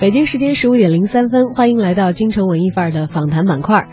[0.00, 3.86] 北京时间十五点零三分，欢迎来到京城文艺范儿的访谈板块。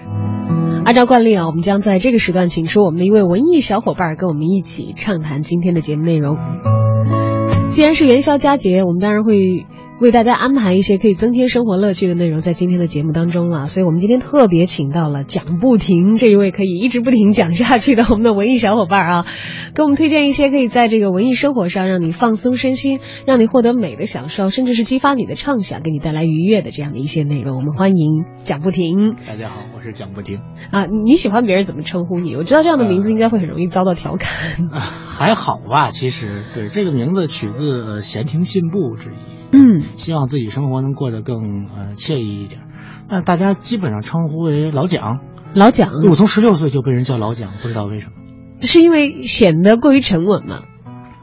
[0.85, 6.37] 按照惯例啊，我们将在这个时段请出我们的一位文艺小伙伴，跟我们一起畅谈今天的节目内容。
[7.69, 9.65] 既然是元宵佳节，我们当然会
[9.99, 13.65] 为大家安排一些可以增添生活乐趣的内容在今天的节目当中了。
[13.65, 19.25] 所以我们今天特别请到了讲不停这一位可以一直不停讲下去的我们的文艺小伙伴啊，
[19.73, 27.55] 给我们推荐一些可以在这个文艺生活上让你放松身心，让你获得美的享受，甚至是激发你的畅想，给你带来愉悦的这样的一些内容。
[27.55, 30.39] 我们欢迎讲不停大家好，我是讲不停。
[30.69, 30.85] 啊！
[30.85, 32.35] 你喜欢别人怎么称呼你？
[32.35, 34.69] 我知道这样的名字应该会很容易遭到调侃。
[34.69, 39.13] 啊，还好吧，其实对这个名字取自呃闲庭信步之意，
[39.51, 42.61] 嗯，希望自己生活能过得更呃惬意一点。
[43.09, 45.19] 那大家基本上称呼为老蒋，
[45.53, 48.11] 老蒋我从十六岁就被人叫老蒋，不知道为什么。
[48.61, 50.63] 是因为显得过于沉稳吗？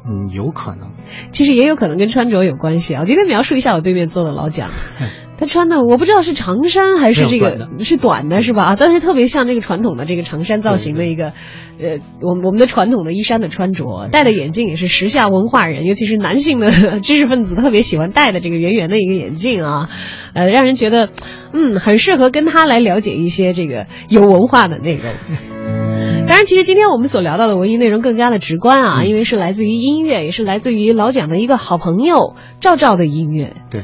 [0.08, 0.90] 嗯，有可能。
[1.30, 3.02] 其实也有可能跟穿着有关系啊。
[3.02, 4.70] 我今天描述一下我对面坐的老蒋，
[5.36, 8.76] 他穿的我不知道是长衫还是这个短是短的是吧？
[8.78, 11.32] 但是特别像这个传统的这个长衫造型的一个，
[11.80, 19.88] 呃，我们我们的传统的衣衫的穿着，戴的眼镜也是时下文化人，尤其是男性的知识分子特别喜欢戴的这个圆圆的一个眼镜啊，
[20.34, 21.10] 呃，让人觉得
[21.52, 25.04] 嗯很适合跟他来了解一些这个有文化的内容。
[26.26, 33.52] 当然，其实今天我们所聊到的文艺内容更加的直观啊，嗯因为是来自于音乐，也是来自于老蒋的一个好朋友赵赵的音乐。
[33.70, 33.82] 对，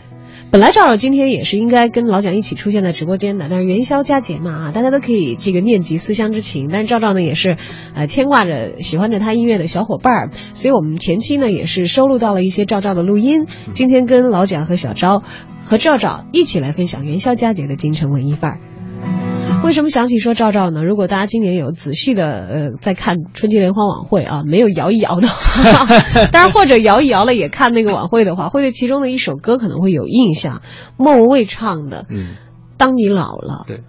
[0.52, 6.68] 本来赵赵今天也是应该跟老蒋一起出现在直播间的，但是元宵佳节嘛啊，大家都可以这个念及思乡之情。
[6.72, 7.56] 但是赵赵呢也是，
[7.94, 13.46] 呃，牵挂着喜欢着他音乐的小伙伴儿，所以我们前期呢也是收录到了一些赵赵的录音。
[13.74, 15.22] 今天跟老蒋和小昭
[15.64, 19.29] 和赵赵一起来分享元宵佳节的京城文艺范儿。
[19.62, 20.84] 为什么想起说赵赵呢？
[20.84, 25.86] 如果大家今年有仔细的呃在看春节联欢晚会啊，没有摇一摇的话，
[26.32, 30.62] 当然或者摇一摇了也看那个晚会的话，会对其中的一首歌可能会有印象，
[30.96, 32.34] 莫文蔚唱的《嗯，
[32.76, 33.64] 当你老了》。
[33.68, 33.82] 对，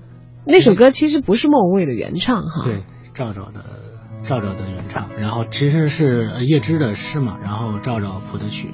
[0.45, 2.63] 那首歌其实不是莫文蔚的原唱哈。
[2.65, 2.83] 对，
[3.13, 3.63] 赵赵的
[4.23, 8.73] 赵赵的原唱，然后其实是呃叶芝的诗嘛，然后赵赵谱的曲。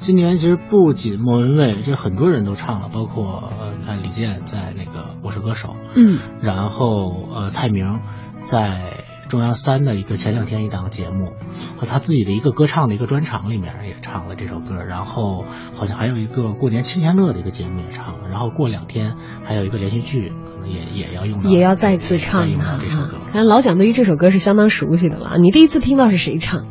[0.00, 7.98] 今年其实不仅莫文蔚，这很多人都唱了，包括呃，你看李健在那个《我是歌手》，嗯，然后呃，蔡明
[8.40, 11.32] 在中央三的一个前两天一档节目
[11.76, 15.44] 和他自己的一个歌唱的一个专场里面也唱了这首歌，然后
[15.76, 23.16] 好像还有一个过年亲天乐的一个节目也唱了，然后过两天还有一个连续剧可能也也要用到，也要再次唱再用它到这首歌。
[23.32, 25.38] 看老蒋对于这首歌是相当熟悉的了。
[25.38, 26.64] 你第一次听到是谁唱？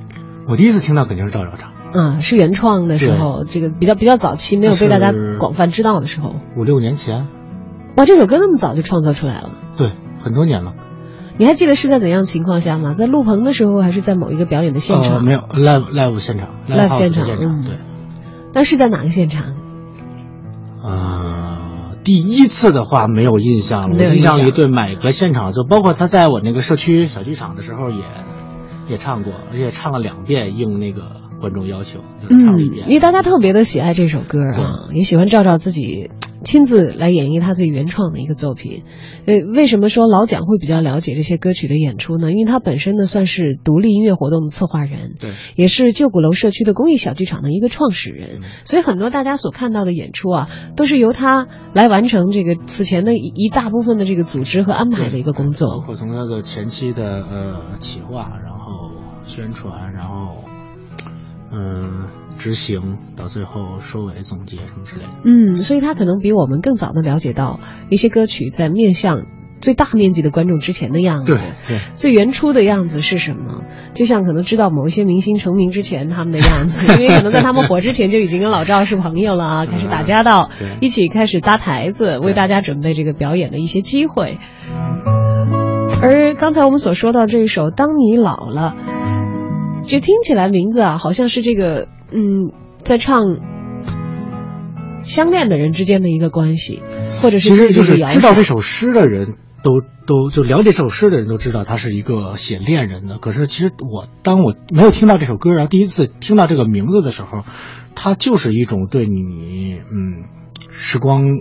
[0.47, 6.35] 我第一次听到肯定是赵照唱，啊，是原创的时候，这个比较比较早期，没有被大家广泛知道的时候。
[6.55, 7.27] 五六年前，
[7.95, 9.51] 哇，这首歌那么早就创作出来了。
[9.77, 10.73] 对，很多年了。
[11.39, 12.95] 你还记得是在怎样情况下吗？
[12.97, 15.17] 在录棚的时候，还是在某一个表演的现场？
[15.17, 17.75] 呃，没有 live live 现场 live 现场现场，嗯对。
[18.53, 19.55] 那是在哪个现场？
[20.83, 21.57] 呃，
[22.03, 28.03] 第一次的话没有印象了，我印象里对每个现场，就包括他在我那个社区小剧场的时候也
[28.87, 31.03] 也唱过，而且唱了两遍，应那个
[31.39, 36.09] 观众要求，就是唱了一嗯，因为大家特别的喜爱这首歌啊，也喜欢赵赵自己
[36.43, 38.83] 亲自来演绎他自己原创的一个作品。
[39.25, 42.31] 呃，为什么说老蒋会比较了解这些歌曲的演出呢？
[42.31, 55.85] 因为他本身呢算是独立音乐活动的策划人，对，也是旧鼓楼社区的公益小剧场的一个创始人，嗯所以很多大家所看到的演出啊，都是由他来完成这个此前的一一大部分的这个组织和安排的一个工作包。
[55.85, 58.91] 括从他的前期的呃企划，然后
[59.25, 60.43] 宣传，然后
[61.51, 62.07] 嗯、
[62.37, 65.09] 执行，到最后收尾总结什么之类的。
[65.23, 67.59] 嗯，所以他可能比我们更早的了解到
[67.89, 69.25] 一些歌曲在面向
[69.59, 71.33] 最大面积的观众之前的样子。
[71.33, 73.63] 对对，最原初的样子是什么？
[73.95, 84.37] 就像可能知道某一些明星成名之前他们的样子， 因为可能在他们火之前就已经跟老赵是朋友了啊， 开始打交道，对一起开始搭台子，为大家准备这个表演的一些机会。
[85.99, 88.75] 而刚才我们所说到这一首《当你老了》，
[89.87, 92.51] 就听起来名字啊，好像是这个嗯，
[92.83, 93.23] 在唱
[95.03, 96.81] 相恋的人之间的一个关系，
[97.21, 103.17] 或者是其实就是知道这首诗的人都都就了解这首诗的人都知道他是一个写恋人的。
[103.17, 107.43] 可是其实我当我没有听到这首歌，然后第一次听到这个名字的时候，
[107.95, 110.25] 它就是一种对你嗯
[110.69, 111.39] 时光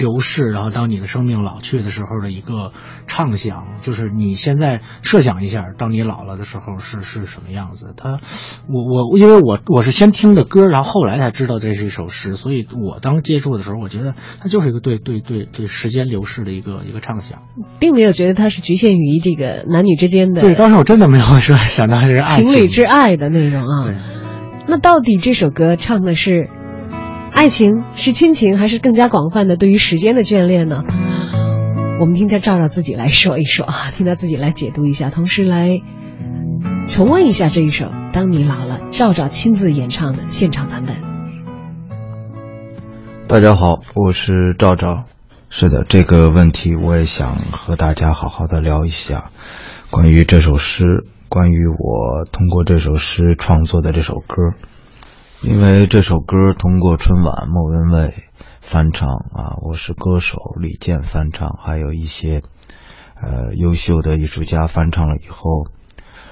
[0.00, 2.72] 流逝，然后当你的生命老去的时候的一个
[3.06, 7.94] 畅想，就是你现在设想一下，当你老了的时候是是什么样子。
[7.96, 8.18] 他
[8.66, 17.42] 我我因为我我是先听的歌，然后后来才知道这是一首诗，所以我当接触的时候，我觉得它就是一个对对对对时间流逝的一个一个畅想。
[17.78, 23.92] 并没有觉得它是局限于这个男女之间的对，当时我真的没有说想到是爱情侣之爱的内容啊。
[24.66, 26.48] 那到底这首歌唱的是
[27.32, 30.84] 爱情、是亲情，还是更加广泛的对于时间的眷恋呢？
[31.98, 35.80] 我们听他赵赵自己来说一说啊，听他自己来解读一下，同时来
[36.88, 40.96] 重温一下这一首《当你老了》，赵赵亲自演唱的现场版本。
[43.26, 45.04] 大家好，我是赵赵。
[45.48, 49.30] 是的，这个问题我也想和大家好好的聊一下，
[49.90, 50.84] 关于这首诗，
[51.28, 54.54] 关于我通过这首诗创作的这首歌。
[55.42, 58.24] 因为这首歌通过春晚莫文蔚
[58.60, 62.42] 翻唱啊，我是歌手李健翻唱，还有一些
[63.14, 65.68] 呃优秀的艺术家翻唱了以后，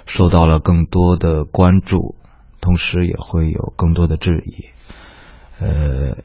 [0.05, 2.17] 受到了更多的关注，
[2.61, 4.67] 同时也会有更多的质疑。
[5.59, 6.19] 呃，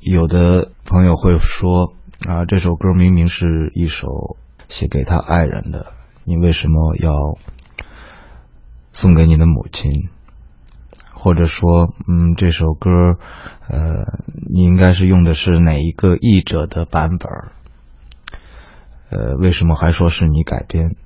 [0.00, 1.92] 有的朋友会说
[2.26, 4.38] 啊，这首歌明明是一首
[4.70, 5.92] 写给他爱人的，
[6.24, 7.36] 你为什么要
[8.94, 10.08] 送给你的母亲？
[11.22, 12.88] 或者说，嗯，这首歌，
[13.68, 14.06] 呃，
[14.50, 17.30] 你应该是用的是哪一个译者的版本？
[19.10, 20.96] 呃，为什么还说是你改编？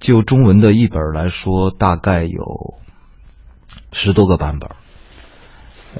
[0.00, 2.74] 就中文的译本来说，大概有
[3.92, 4.70] 十多个版本。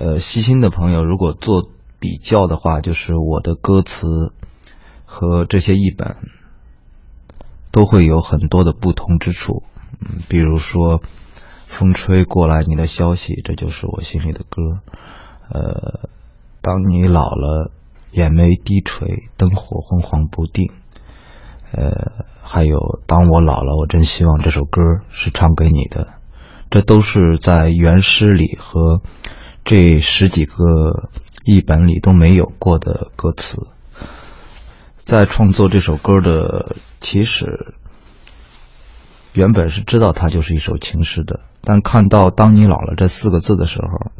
[0.00, 1.70] 呃，细心的朋友如果做
[2.00, 4.32] 比较的话，就是我的歌词
[5.05, 6.17] 和这些译本
[7.70, 9.62] 都会有很多的不同之处。
[10.00, 11.00] 嗯，比如说。
[11.66, 14.80] 风吹过来，你的消息，这就是我心里的歌。
[15.50, 16.08] 呃，
[16.62, 17.70] 当你老了，
[18.12, 20.72] 眼眉低垂，灯火昏黄不定。
[21.72, 24.80] 呃，还有，当我老了，我真希望这首歌
[25.10, 26.14] 是唱给你的。
[26.70, 29.02] 这都是在原诗里和
[29.64, 31.10] 这十几个
[31.44, 33.58] 译本里都没有过的歌词。
[34.96, 37.74] 在创作这首歌的起始。
[39.36, 44.10] 原本是知道它就是一首情诗的，但看到“当你老了”这四个字的时候，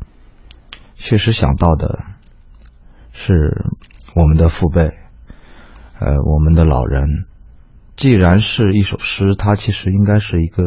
[0.95, 2.05] 确实想到的
[3.13, 3.65] 是
[4.15, 4.83] 我们的父辈，
[5.99, 7.27] 呃，我们的老人。
[7.97, 10.65] 既然是一首诗，它其实应该是一个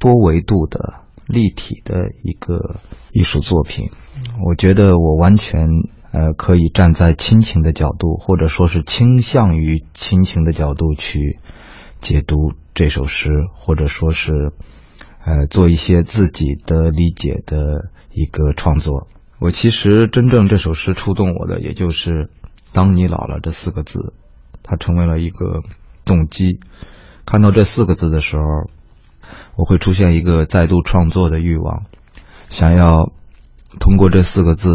[0.00, 0.94] 多维度的、
[1.26, 2.80] 立体的一个
[3.12, 3.90] 艺术作品。
[4.44, 5.68] 我觉得我完全
[6.10, 11.38] 呃可以站在亲情的角度，或者说是倾向于亲情的角度去
[12.00, 12.52] 解读。
[12.74, 14.52] 这首诗，或者说是，
[15.26, 19.08] 呃，做一些自己的理解的一个创作。
[19.40, 22.30] 我其实真正这首诗触动我的，也就是
[22.72, 24.14] “当你老了”这四个字，
[24.62, 25.64] 它成为了一个
[26.04, 26.60] 动机。
[27.26, 28.44] 看到这四个字的时候，
[29.56, 31.82] 我会出现一个再度创作的欲望，
[32.48, 33.10] 想要
[33.80, 34.70] 通过这四个字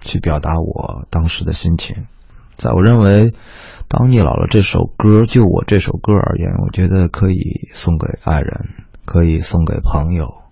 [0.00, 2.06] 去表达我当时的心情。
[2.56, 3.32] 在我认为。
[3.86, 8.70] 当你老了，这首歌就我这首歌而言，我觉得可以送给爱人，
[9.04, 10.42] 可以送给朋友，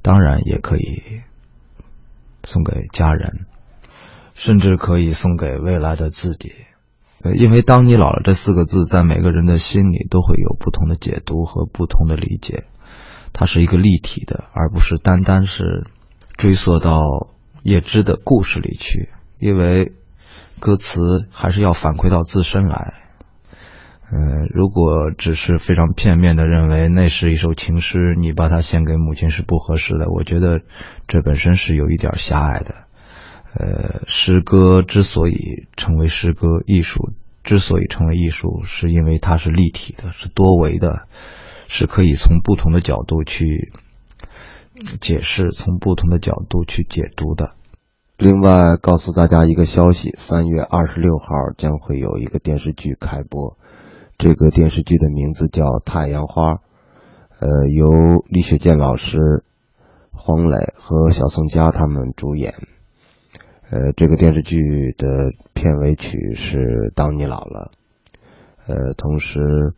[0.00, 1.20] 当然也可以
[2.42, 3.44] 送给家人，
[4.32, 6.52] 甚至可以送给未来的自己。
[7.34, 12.64] 因为“当你老了”这四个字，在每个人的心里都会有不同的解读和不同的理解，
[13.34, 15.84] 它是一个立体的，而不是单单是
[16.38, 17.02] 追溯到
[17.62, 19.92] 叶芝的故事里去，因为。
[20.60, 22.94] 歌词还是要反馈到自身来，
[24.12, 30.10] 嗯，如果只是非常片面的认为那是一首情诗，你把它献给母亲是不合适的。
[30.10, 30.60] 我觉得
[31.08, 32.74] 这本身是有一点狭隘的。
[33.52, 37.12] 呃，诗歌之所以成为诗歌，艺术
[37.42, 41.08] 之所以成为艺术，是因为它是立体的，是多维的，
[41.66, 43.72] 是可以从不同的角度去
[45.00, 47.56] 解释，从不同的角度去解读的。
[48.22, 53.56] 另外，告诉大家一个消息：三月二十六号将会有一个电视剧开播。
[54.18, 56.52] 这个电视剧的名字叫《太阳花》，
[57.40, 59.42] 呃，由李雪健老师、
[60.12, 62.52] 黄磊和小宋佳他们主演。
[63.70, 65.08] 呃，这个电视剧的
[65.54, 66.58] 片尾曲是
[66.94, 67.70] 《当你老了》。
[68.66, 69.72] 呃，同时，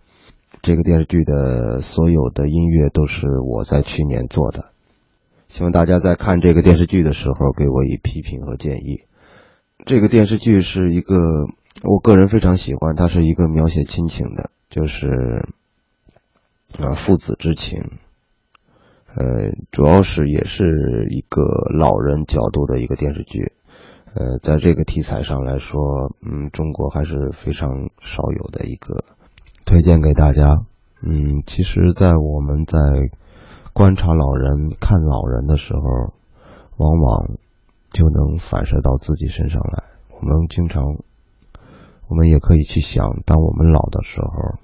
[0.63, 4.72] 这个电视剧的所有的音乐都是我在去年做的。
[5.53, 9.05] 希望大家在看这个电视剧的时候给我以批评和建议。
[9.85, 11.15] 这个电视剧是一个
[11.83, 15.45] 我个人非常喜欢，它是一个描写亲情的，就是
[16.79, 17.83] 啊父子之情，
[19.15, 21.43] 呃，主要是也是一个
[21.79, 23.53] 老人角度的一个电视剧，
[24.15, 25.83] 呃，在这个题材上来说，
[26.25, 29.05] 嗯，中国还是非常少有的一个，
[29.67, 30.63] 推荐给大家。
[31.03, 32.79] 嗯，其实，在我们在
[33.73, 35.81] 观察老人、看老人的时候，
[36.77, 37.39] 往往
[37.91, 39.85] 就能反射到自己身上来。
[40.11, 40.85] 我们经常，
[42.09, 44.59] 我们也可以去想，当我们老的时候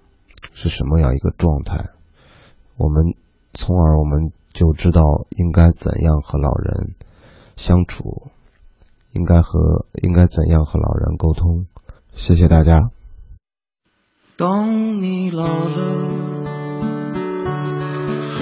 [0.53, 1.91] 是什么样一个状态，
[2.77, 3.15] 我们
[3.55, 6.95] 从而我们就知道应该怎样和老人
[7.57, 8.29] 相处，
[9.13, 11.67] 应该和应该怎样和老人沟通。
[12.13, 12.91] 谢谢大家。
[14.37, 16.18] 当你老了，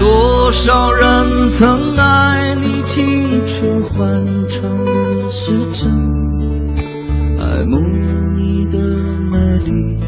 [0.00, 5.52] 多少人曾爱你青春欢畅的时，
[7.38, 7.76] 爱慕
[8.34, 8.78] 你的
[9.30, 9.98] 美丽，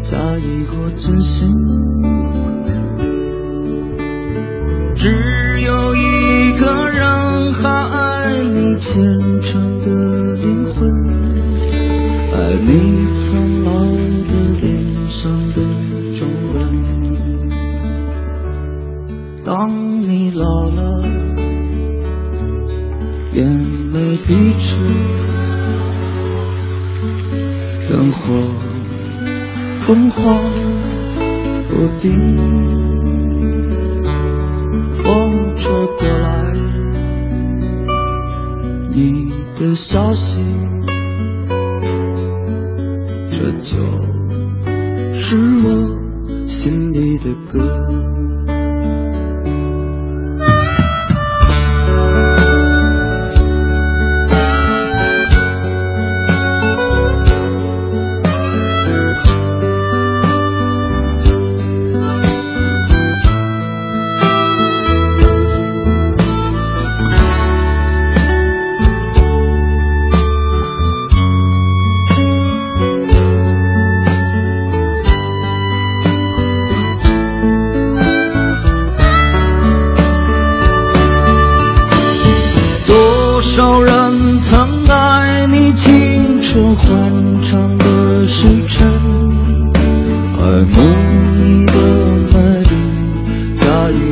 [0.00, 1.48] 假意或真心。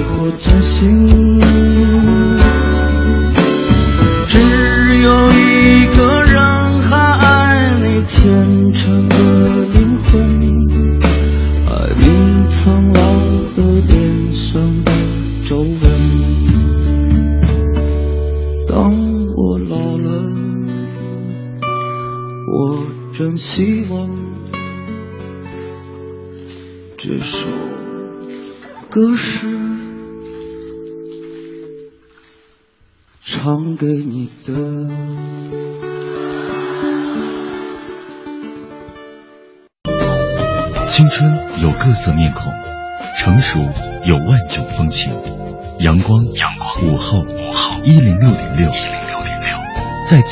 [0.05, 1.70] 或真心。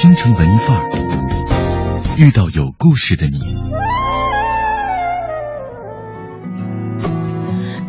[0.01, 0.89] 京城文艺范儿
[2.19, 3.41] 遇到有故事的你。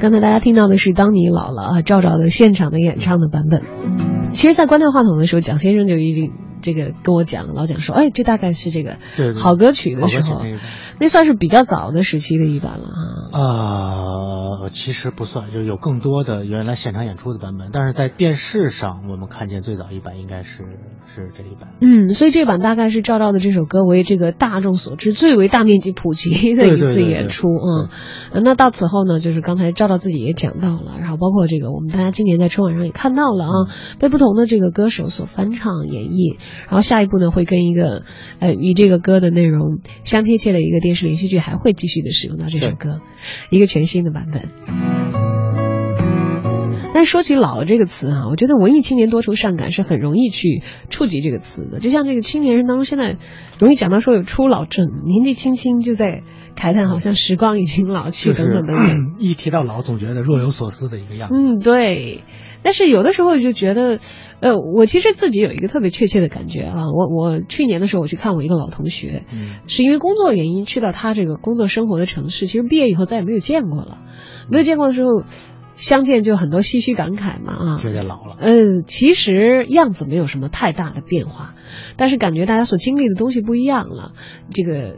[0.01, 3.61] 刚才大家听到的是《当你老了》啊，赵赵的现场的演唱的版本。
[4.33, 6.31] 其实，在关掉话筒的时候，蒋先生就已经
[6.63, 8.97] 这个跟我讲，老蒋说，哎，这大概是这个
[9.35, 10.57] 好歌曲的时候那，
[10.99, 13.37] 那算是比较早的时期的一版了啊。
[14.63, 20.63] 呃，其实不算，就有更多的原来现场演出的版本，但是在电视上我们看见最早一版应该是
[21.13, 21.73] 是这一版。
[21.81, 27.89] 嗯，所以这版大概是赵照的这首歌为这个大众所知最为大面积普及的一次演出啊、
[28.31, 28.43] 嗯。
[28.43, 33.55] 那到此后呢，就是刚才赵照自己也讲到了，然后包括这个我们大家今年在春晚上也看到了啊，
[33.99, 36.37] 被不同的这个歌手所翻唱演绎，
[36.67, 38.03] 然后下一步呢会跟一个
[38.39, 43.01] 呃与这个歌的内容相贴切的一个电视连续剧还会继续的使用到这首歌，
[43.49, 45.08] 一个全新的版本。
[46.99, 51.79] 那但说起“老”这个词啊，我觉得文艺青年多愁善感是很容易去触及这个词的。
[51.79, 53.15] 就像这个青年人当中，现在
[53.57, 56.23] 容易讲到说有初老症，年纪轻轻就在
[56.57, 59.15] 慨叹，好像时光已经老去就是等等等等。
[59.17, 61.35] 一提到老，总觉得若有所思的一个样子。
[61.37, 62.19] 嗯，对。
[62.63, 63.99] 但是有的时候就觉得，
[64.41, 66.87] 呃，我其实自己有一个特别确切的感觉啊。
[66.91, 73.99] 我我去年的时候我去看我一个老同学，嗯是因为工作原因去到他这个工作生活的城市，其实毕业以后再也没有见过了。
[74.49, 75.23] 没有见过的时候，
[75.79, 77.79] 相见就很多唏嘘感慨嘛啊。
[77.81, 78.37] 觉得老了。
[78.39, 81.55] 嗯，其实样子没有什么太大的变化，
[81.97, 84.13] 但是感觉大家所经历的东西不一样了。
[84.51, 84.97] 这个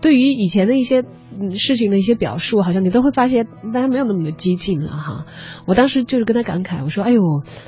[0.00, 1.06] 对于以前的一些嗯
[1.54, 5.26] 事情的一些表述，好像你都会发现大家没有那么的激进了哈。
[5.66, 7.22] 我当时就是跟他感慨，我说：“哎呦，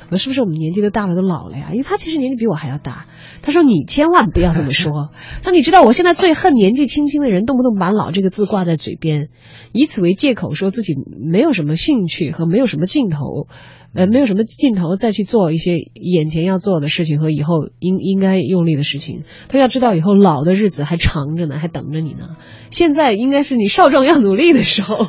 [0.09, 3.07] 我是不是我们年纪都大了，都老了呀？”因为他其实年纪比我还要大。
[3.41, 5.09] 他说：“你千万不要这么说。
[5.41, 9.29] 他说你知道我现在最恨年纪轻轻的人，动不动把‘老’这个字挂在嘴边，
[9.71, 10.95] 以此为借口说自己
[11.31, 13.47] 没有什么兴趣和没有什么劲头。”
[13.93, 19.23] 呃，没有什么劲头再去做一些眼前要做的事情和以后应应该用力的事情。
[19.49, 22.37] 他要知道以后老的日子还长着呢，还等着你呢。
[22.69, 25.07] 现在应该是你少壮要努力的时候，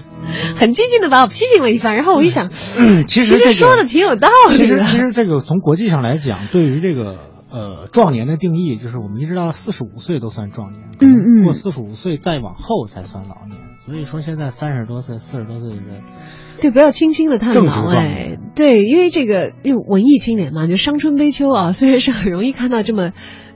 [0.54, 1.96] 很激进的把我批评了一番。
[1.96, 4.64] 然后我一想，嗯，其实这个说的挺有道理的。
[4.64, 7.16] 其实其实这个从国际上来讲，对于这个
[7.50, 13.58] 呃壮年的定义，就是我们一直到四十五岁都算壮年，嗯嗯过四十五岁再往后才算老年。
[13.78, 16.02] 所以说现在三十多岁、四十多岁的人，
[16.60, 18.40] 对，不要轻轻的叹老哎年。
[18.54, 23.12] 对，因为这个因为文艺青年嘛，就伤春悲秋啊，虽然是很容易看到这么。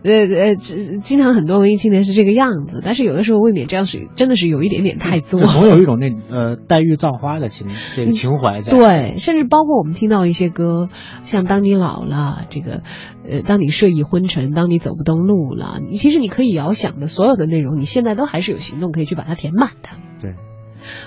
[0.06, 5.46] 呃呃，这经常很多文艺青年是这个样子，但是有的时候未免这样是真的是有一点点太作就。
[5.48, 8.72] 总有一种那呃黛玉葬花的情这个情怀在。
[8.72, 10.88] 对，甚至包括我们听到一些歌，
[11.22, 12.82] 像当你老了，这个，
[13.28, 19.88] 呃，当你睡意昏沉，当你走不动路了，你其实你可以遥想的所有的内容，你现在都还是有行动可以去把它填满的。
[20.20, 20.34] 对，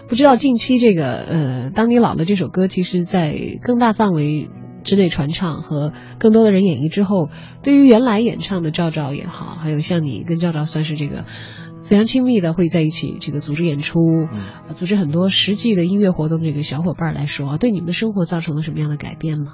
[0.10, 4.50] 不知道近期这个呃，当你老了这首歌，其实在更大范围
[4.90, 7.30] 之内传唱和更多的人演绎之后，
[7.62, 11.26] 对于原来演唱的赵赵也好，还有像你跟赵赵算是这个。
[11.82, 14.00] 非常亲密的会在一起，这个组织演出，
[14.68, 19.54] 呃组织很多实际的音乐活动，这个小伙伴来说，对你们的生活造成了什么样的改变吗？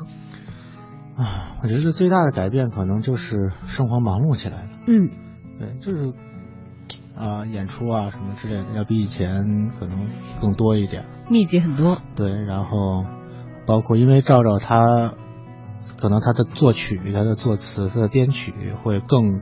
[1.16, 4.70] 啊，我觉得最大的改变可能就是生活忙碌起来了。
[4.86, 5.08] 嗯，
[5.60, 6.12] 对，就是
[7.16, 10.10] 啊、演出啊什么之类的，要比以前可能
[10.42, 11.06] 更多一点。
[11.30, 12.02] 密集很多。
[12.18, 13.06] 对，然后
[13.66, 15.14] 包括因为赵赵他
[16.00, 19.42] 可能他的作曲、他的作词、他的编曲会更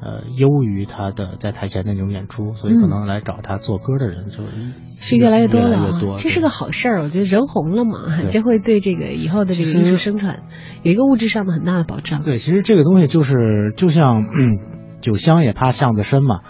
[0.00, 6.16] 呃优于他的在台前那种演出，所以可能来找他做歌的人就、嗯是越来越多了啊，越越多。
[6.18, 7.02] 这是个好事儿。
[7.02, 10.44] 我觉得人红了嘛，对就会对这个以后的这个艺术生产
[10.84, 12.22] 有一个物质上的很大的保障。
[12.22, 14.58] 对，其实这个东西就是就像嗯，
[15.02, 16.40] 酒香也怕巷子深嘛。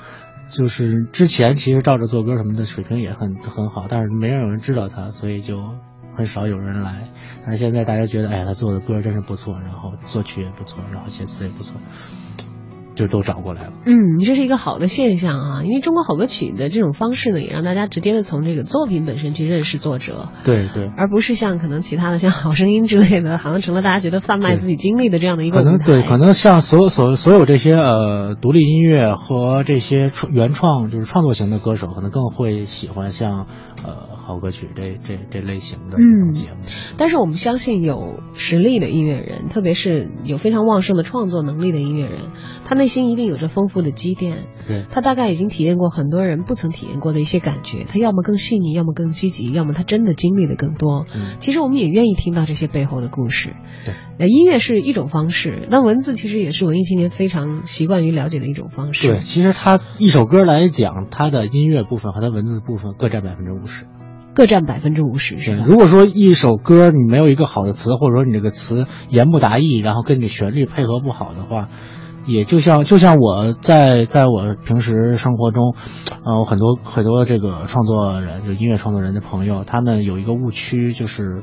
[0.51, 5.57] 就是之前其实照着做歌什么的水平也很很好，但是没有人知道他，所以就
[6.13, 7.09] 很少有人来。
[7.45, 11.77] 但是现在大家觉得，哎呀，他做的歌真是不错，然后作曲也不错，然后写词也不错，
[12.95, 13.73] 就都找过来了。
[13.85, 25.59] 嗯，这是一个好的现象啊，因为中国好歌曲的这种方式呢，也让大家直接的从这个作品本身去认识作者，对对，而不是像可能其他的像好声音之类的，好像成了大家觉得贩卖自己经历的这样的一个。
[25.59, 33.47] 可能对，可能像所有所所有这些呃独立音乐和这些原创就是创作型的歌手，可能更会喜欢像
[33.85, 36.57] 呃好歌曲这这这类型的这种节目。
[36.97, 42.19] 但是我们相信有实力的音乐人，特别是有非常旺盛的创作能力的音乐人，
[42.65, 44.37] 他内心一定有着丰富的积淀。
[44.69, 51.07] 对，他大概已经体验过很多人不曾体验过的一些感觉，他要么更细腻，要么更积极，要么他真的经历的更多。
[51.15, 53.55] 嗯其实我们也愿意听到这些背后的故事。
[53.85, 59.09] 对，呃，音乐是一种方式，那文字其实也是文艺青年非常习惯于了解的一种方式。
[59.09, 63.87] 对，其实他一首歌来讲，他的音乐部分和他文字部分各占百分之五十。
[64.35, 65.53] 各占百分之五十，是？
[65.53, 71.69] 如果说一首歌你没有一个好的词，或者说你这个词言不达意，然后跟你旋律配合不好的话，
[72.27, 75.75] 也就像就像我在在我平时生活中，
[76.25, 81.43] 呃，我很多很多这个创作人，就音乐创作人的朋友，他们有一个误区，就是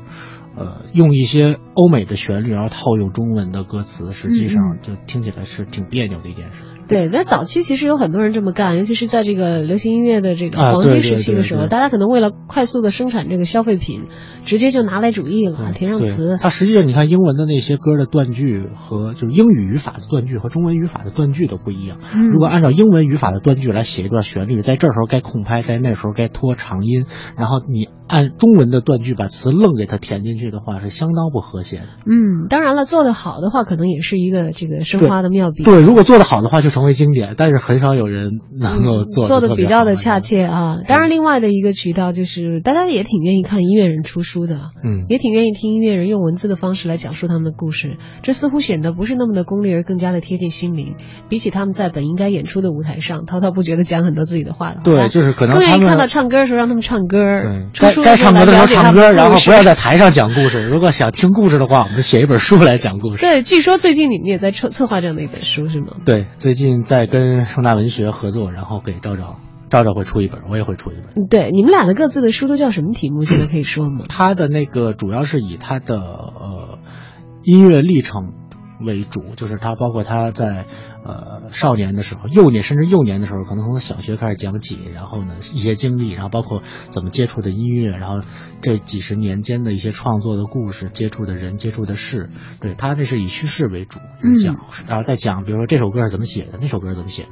[0.56, 6.64] 呃，用一些欧美的旋律，然后套用中文的歌词，实际嗯上就听起来是挺别扭的一件事。
[6.90, 14.08] 对，那早期其实有很多人这么干，尤其是在这个流行音乐的这个啊黄金时期的时候，对大家可能为了快速的生产这个消费品，
[14.44, 16.36] 直接就拿来主义了，填上词。
[16.40, 21.98] 它实际上你看英文的那些歌的断句和就是英语语法的断句和中文语法的断句都不一样。
[22.12, 31.84] 嗯如果按照英文语法的断句来写一段旋律，在这时候该空拍，在那时候该拖长音，然后你按中文的断句把词愣给它填进去的话，是相当不和谐的。
[32.06, 35.62] 嗯，当然了，做得好的话，可能也是一个这个生花的妙笔。
[35.62, 40.78] 对，如果做得好的话，就成成为经典，但是很少有人能够做做的比较的的恰切啊。
[40.86, 47.96] 当然，另外的一个渠道就是大家也挺愿意看音乐人出书的，嗯也挺愿意听音乐人用文字的方式来讲述他们的故事。
[48.22, 50.96] 这似乎显得不是那么的功利，而更加的贴近心灵。
[51.30, 59.70] 比起他们在本应该演出的舞台上滔滔不绝的讲很多自己的话的话，对，就是可能他们更愿意看到唱歌的时候让他们唱歌，对，该该唱歌的时候唱歌，然后不要在。
[59.70, 60.68] 在台上讲故事。
[60.68, 63.20] 如果想听故事的话，我们就写一本书来讲故事。
[63.20, 65.94] 对，据说最近你们也在策策划这样的一本书，是吗？
[66.04, 71.26] 对，最近在跟盛大文学合作，然后给赵赵，赵赵会出一本，我也会出一本。
[71.28, 73.24] 对，你们俩的各自的书都叫什么题目？
[73.24, 74.04] 现在可以说吗？
[74.08, 76.78] 他的那个主要是以他的呃
[77.42, 78.32] 音乐历程
[78.84, 80.66] 为主，就是他包括他在
[81.04, 88.20] 呃少年的时候、幼年甚至幼年的时候，可能从他小学开始讲起，然后呢一些经历，然后包括怎么接触的音乐，然后
[88.60, 97.28] 这几十年间的一些创作的故事、接触的人、接触的事，对他这是以叙事为主就是讲，然后再讲，比如说这首歌是怎么写的，那首歌是怎么写的，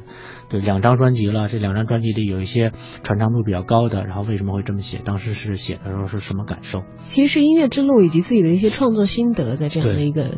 [0.49, 6.83] 对，两张专辑了，这两张专辑里有一些传唱度比较高的，然后为什么会这么写，当时是写的时候是什么感受？
[7.05, 10.35] 其实是音乐之路以及自己的一些创作心得，在这样的一个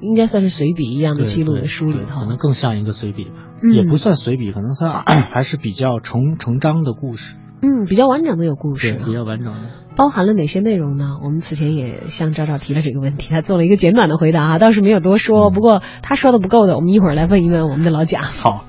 [0.00, 2.26] 应该算是随笔一样的记录的书里头可。
[2.26, 9.60] 能更像一个随笔吧，嗯也不算随笔，可能算 还是比较成成章的故事，嗯，比较完整的有故事比较完整的。
[9.96, 11.18] 包含了哪些内容呢？
[11.22, 15.50] 我们此前也向赵赵提了这个问题，他做了一个简短的回答啊，倒是没有多说。
[15.50, 18.22] 不过他说的不够的，我们一会儿来问一问我们的老贾。
[18.22, 18.64] 好，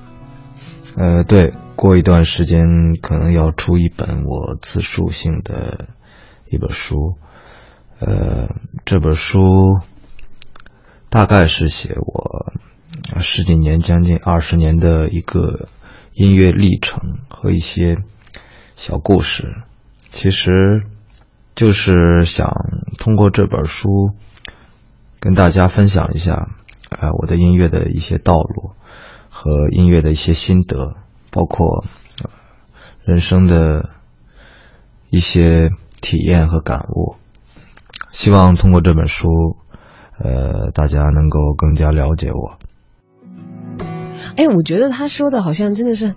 [0.96, 2.66] 呃，对，过一段时间
[3.00, 5.86] 可能要出一本我自述性的
[6.50, 7.16] 一本书，
[8.00, 8.48] 呃，
[8.84, 9.38] 这本书
[11.12, 12.54] 大概是写我
[13.20, 15.68] 十几年、将近二十年的一个
[16.14, 17.98] 音乐历程和一些
[18.76, 19.62] 小故事，
[20.10, 20.86] 其实
[21.54, 22.50] 就是想
[22.96, 23.90] 通过这本书
[25.20, 26.48] 跟大家分享一下，
[26.88, 28.72] 呃，我的音乐的一些道路。
[29.28, 30.94] 和音乐的一些心得，
[31.30, 31.84] 包括、
[33.04, 33.90] 人生的
[35.10, 35.68] 一些
[36.00, 37.16] 体验和感悟。
[38.10, 39.28] 希望通过这本书，
[40.22, 42.58] 呃，大家能够更加了解我。
[44.36, 46.14] 哎，我觉得他说的好像真的是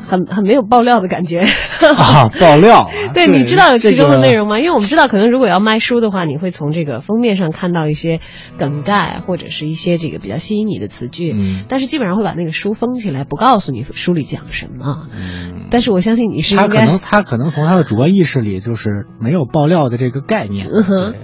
[0.00, 1.44] 很很没有爆料的感觉。
[1.96, 2.90] 啊，爆料啊！
[3.12, 4.44] 对，你知道有其中的内容。
[4.44, 4.58] 容吗？
[4.58, 8.20] 因为我们知道，可能如果要卖书的话，你会从这个封面上看到一些
[8.58, 11.32] 梗概，或者是一些这个比较吸引你的词句。
[11.36, 15.08] 嗯但是基本上会把那个书封起来，不告诉你书里讲什么。
[15.14, 20.68] 嗯，但是我相信你是应该他可能他可能从他的主观意识里就是没有爆料的这个概念。
[20.68, 21.14] 嗯哼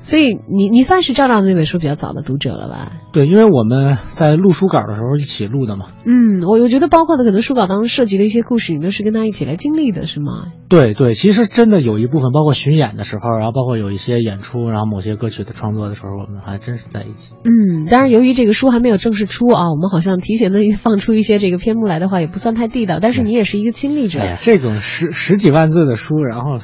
[0.00, 2.92] 所以你你算是赵赵那本书比较早的读者了吧？
[3.12, 5.86] 对，因为我们在录书稿的时候一起录的嘛。
[6.04, 10.52] 嗯，我我觉得包括的可能书稿当中涉及的一些故事，你都是跟他一起来经历的，是吗？
[10.68, 17.32] 对对，其实真的有一部分，包括巡演的时候，然后包括有一些演出，然后某些歌曲的创作的时候，我们还真是在一起。
[17.44, 22.98] 嗯，当然，由于这个书还没有正式出啊，我们好像提前的 放出一些这个篇目来的话，也不算太地道。
[23.00, 26.58] 但是你也是一个亲历者，哎，这种十十几万字的书，然后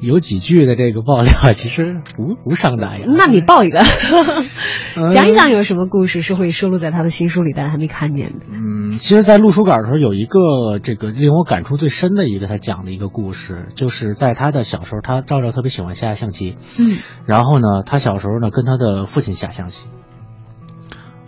[0.00, 3.04] 有几句的这个爆料，其实无无伤大雅。
[3.06, 3.78] 那你报一个，
[4.96, 8.46] 嗯讲一讲有什么故事是会收录在他的新书里，大家还没看见的。
[8.52, 19.88] 嗯，其实，在录书稿的时候，有一个这个令我感触最深的一个他讲的一个故事，就是在他的小时候，他赵赵特别喜欢下象棋，嗯然后呢，他小时候呢跟他的父亲下象棋，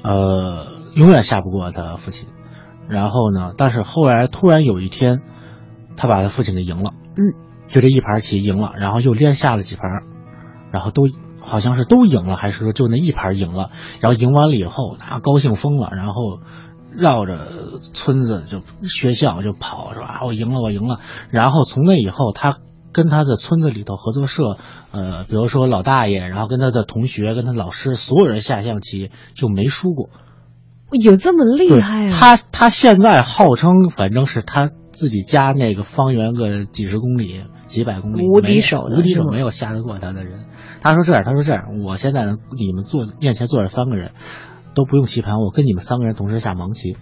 [0.02, 2.28] 呃，永远下不过他父亲。
[2.88, 5.20] 然后呢，但是后来突然有一天，
[5.96, 7.34] 他把他父亲给赢了，嗯，
[7.66, 10.04] 就这一盘棋赢了，然后又连下了几盘，
[10.70, 11.02] 然后都
[11.40, 13.70] 好像是都赢了，还是说就那一盘赢了？
[14.00, 16.38] 然后赢完了以后，他高兴疯了，然后
[16.96, 21.00] 绕着村子就学校就跑，说啊我赢了，我赢了。
[21.30, 22.58] 然后从那以后，他
[22.92, 24.56] 跟他的村子里头合作社，
[24.90, 30.08] 呃，比如说老大爷，然后跟他的同学、跟他老师，所有人下象棋就没输过。
[30.92, 32.10] 有这么厉害啊？
[32.10, 40.46] 他他现在号称，反正是他自己家那个方圆个几十公里、几百公里，无敌手的无敌手没有下得过他的人。
[40.80, 44.12] 他说这样，他说这样，我现在你们坐面前坐着三个人，
[44.76, 46.96] 都不用棋盘，我跟你们三个人同时下盲棋。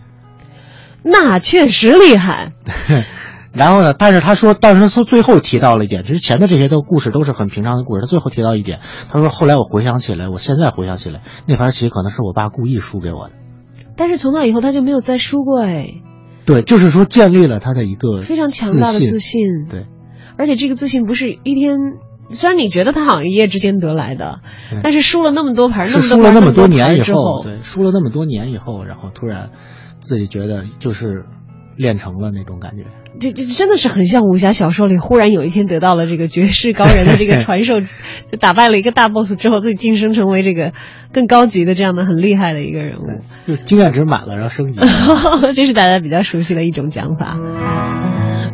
[1.03, 2.53] 那确实厉害。
[3.53, 3.95] 然后呢？
[3.95, 8.01] 但是他说，但是他说最后提到了一点，之前的这些的故事都是很平常的故事。
[8.01, 13.35] 他最后提到一点，他说后来我回想起来，我现在回想起来，那盘棋可能是我爸故意输给我的。
[13.97, 16.03] 但是从那以后他就没有再输过哎，
[16.47, 19.69] 对，就是说建立了他的一个非常强大的自自信。
[19.71, 19.87] 对，
[20.37, 21.79] 而且这个自信不是一天，
[22.29, 24.41] 虽然你觉得他好像一夜之间得来的，
[24.83, 29.51] 但是输了那么多盘，是输了那么多多年以后，对，输了那么多年以后，然后突然
[30.01, 31.25] 自己觉得就是
[31.77, 32.85] 练成了那种感觉。
[33.21, 37.75] 这这真的是很像武侠小说里，忽然有一天得到了这个绝世高人的这个传授，
[38.29, 40.73] 就打败了一个大 boss 之后，自己晋升成为这个
[41.13, 44.81] 更高级的这样的很厉害的一个人物，就经验值满了，然后升级。
[45.55, 47.37] 这是大家比较熟悉的一种讲法。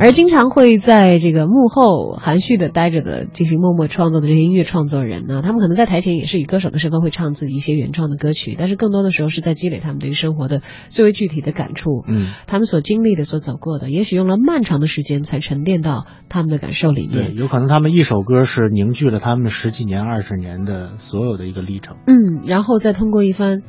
[0.00, 17.36] 而经常会在这个幕后含蓄的待着的，进行默默创作的这些音乐创作人呢，他们可能在台前也是以歌手的身份会唱自己一些原创的歌曲，但是更多的时候是在积累他们对于生活的最为具体的感触，嗯，他们所经历的、所走过的，也许用了漫长的时间才沉淀到他们的感受里面对，面。
[17.36, 21.98] 有可能他们一首歌是凝聚了他们十几年、二十年的所有的一个历程。
[22.06, 23.60] 嗯，然后再通过一番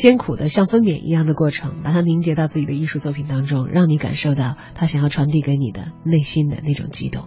[0.00, 7.26] 艰苦的像分娩一样的过程，把它凝结到自己的艺术作品当中，让你感受到他想要传递给你的内心的那种激动。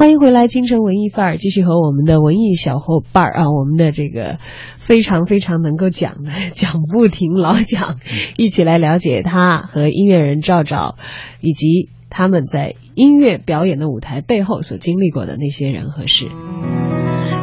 [0.00, 4.38] 欢迎回来，京城文艺范儿，继续和我们的文艺小伙伴儿啊，我们的这个
[4.78, 7.96] 非常非常能够讲的讲不停老讲，
[8.38, 10.96] 一起来了解他和音乐人赵赵，
[11.42, 16.28] 以及他们在音乐表演的舞台背后所经历过的那些人和事。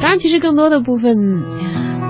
[0.01, 1.43] 当然，其实更多的部分，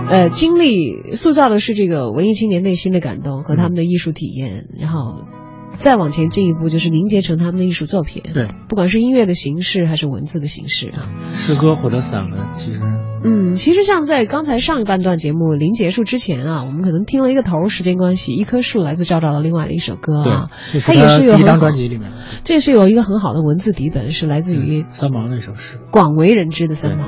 [0.08, 5.26] 呃，经历塑造的是这个文艺青年内心的感动和他们的艺术体验，然后。
[5.78, 8.24] 再往前进一步，就是凝结成他们的艺术作品。
[8.34, 12.82] 对，不管是音乐的形式还是文字的形式啊，诗歌或者散文，其实
[13.24, 22.12] 嗯，其实像在刚才上一半段节目临结束之前啊，我们可能听了一个头，时间关系，一棵树来自赵赵的另外的一首歌啊，对，它也是有第一张专辑里面，
[22.44, 25.80] 这也是有一个很好的文字底本，是来自于三毛那首诗。
[25.92, 27.06] 广为人知的三毛。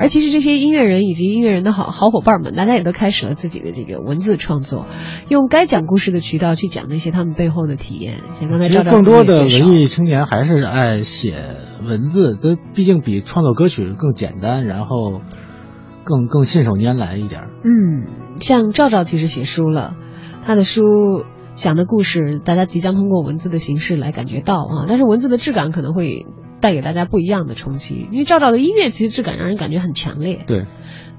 [0.00, 4.86] 而其实这些音乐人以及音乐人的好好伙伴们，大家也都开始了自己的这个文字创作，
[5.28, 8.20] 用该讲故事的渠道去讲那些他们背后的体验。
[8.34, 15.22] 像刚才其实赵赵更多的文艺青年还是爱写文字，这毕竟比创作歌曲更简单，然后
[16.04, 17.50] 更更信手拈来一点儿。
[17.64, 19.96] 嗯，像赵赵其实写书了，
[20.44, 20.82] 他的书
[21.54, 26.26] 讲的故事，大家即将通过文字的形式来感觉到啊，但是文字的质感可能会
[26.60, 30.66] 带给大家不一样的冲击，因为赵赵的音乐其实质感让人感觉很强烈，对，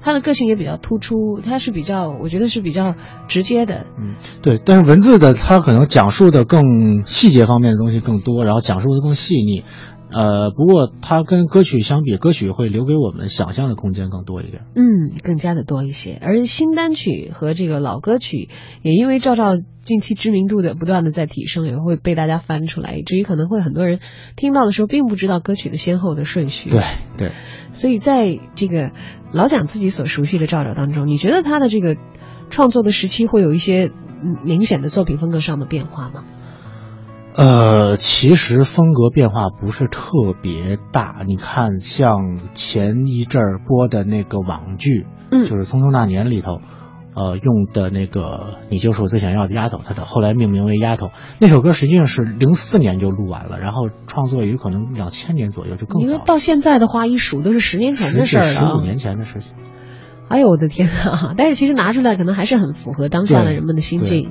[0.02, 2.94] 他的个性也比较突出，他是比较，我觉得是比较
[3.28, 4.60] 直接的，嗯，对。
[4.64, 9.64] 但是文字的他可能讲述的更细节方面的东西更多，然后讲述的更细腻。
[10.12, 14.62] 呃，不过它跟歌曲相比，歌曲会留给我们想象的空间更多一点。
[14.74, 16.18] 嗯，更加的多一些。
[16.20, 18.48] 而新单曲和这个老歌曲，
[18.82, 24.00] 也因为赵照近期知名度的不断的在提升，也会被大家翻出来，以至于可能会很多人
[24.36, 26.70] 听到的时候并不知道歌曲的先后的顺序。
[26.70, 26.82] 对
[27.16, 27.32] 对。
[27.70, 28.90] 所以在这个
[29.32, 31.96] 老蒋自己所熟悉的赵照当中，你觉得他的这个
[32.50, 33.92] 创作的时期会有一些
[34.22, 36.24] 嗯明显的作品风格上的变化吗？
[37.34, 41.22] 呃，其实风格变化不是特别大。
[41.26, 46.60] 你看，像前一阵儿播的那个网剧，嗯就是《匆匆那年》里头，
[47.14, 51.06] 呃，用的那个“你就是我最想要的丫头”，它的后来命名为《丫头》
[51.38, 56.06] 那首歌，实际上是零四年就录完了，然后创作于可能两千年左右，就更早。
[56.06, 59.52] 因为到现在的话，一数都是十年前的事儿了啊，十五年前的事情。
[60.28, 61.34] 哎呦我的天啊！
[61.36, 64.30] 但是其实拿出来可能还是很符合当下的人们的心境。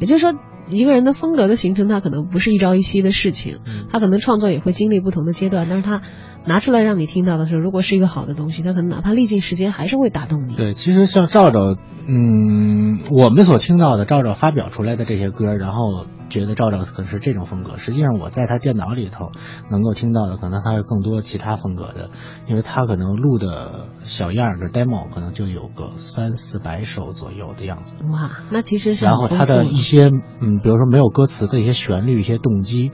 [0.00, 0.34] 也就是说，
[0.68, 5.66] 一个人的风格的形成，他可能不是一朝一夕的事情，嗯他可能创作也会经历不同的阶段。
[5.68, 6.02] 但是他
[6.46, 10.54] 拿出来让你听到的时候，如果是一个好的东西，它可能哪怕历尽时间，还是会打动你。
[10.54, 11.76] 对，其实像赵赵，
[12.06, 17.76] 嗯，我们所听到的赵赵发表出来的这些歌，然后觉得赵赵可能是这种风格。
[17.76, 19.30] 实际上，我在他电脑里头
[19.70, 22.10] 能够听到的，可能他有更多其他风格的，
[22.48, 27.96] 因为他可能录的小样儿的 demo 可能就有个三四百首左右的样子。
[28.10, 32.90] 哇，那其实是然后他的一些，嗯，比如说没有歌词的一些旋律、一些动机，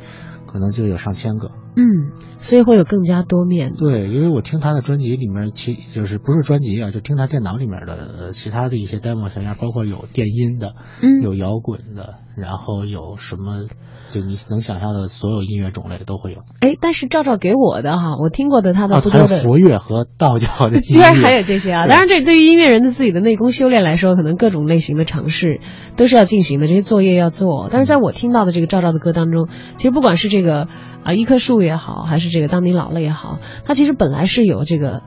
[0.50, 1.50] 可能就有上千个。
[1.76, 3.72] 嗯，所以会有更加多面。
[3.78, 13.66] 对，因为我听他的专辑里面，其就是不是专辑啊，就听他电脑里面的呃其他的一些 demo 小样，包括有电音的，嗯有摇滚的，然后有什么，
[14.11, 16.38] 就你能想象的所有音乐种类都会有。
[16.58, 21.87] 哎，但是赵赵给我的哈，我听过的他的哦，不多的，还有佛乐和道教的， 居然还有这些啊！
[21.87, 25.61] 当然，这对于音乐人的自己的内功修炼来说，可能各种类型的尝试
[25.96, 27.68] 都是要进行的，这些作业要做。
[27.70, 30.68] 但是在我听到的这个赵赵的歌当中，其实不管是这这个
[31.03, 35.03] 啊、一棵树也好，还是这个当你老了也好，它其实本来是有这个。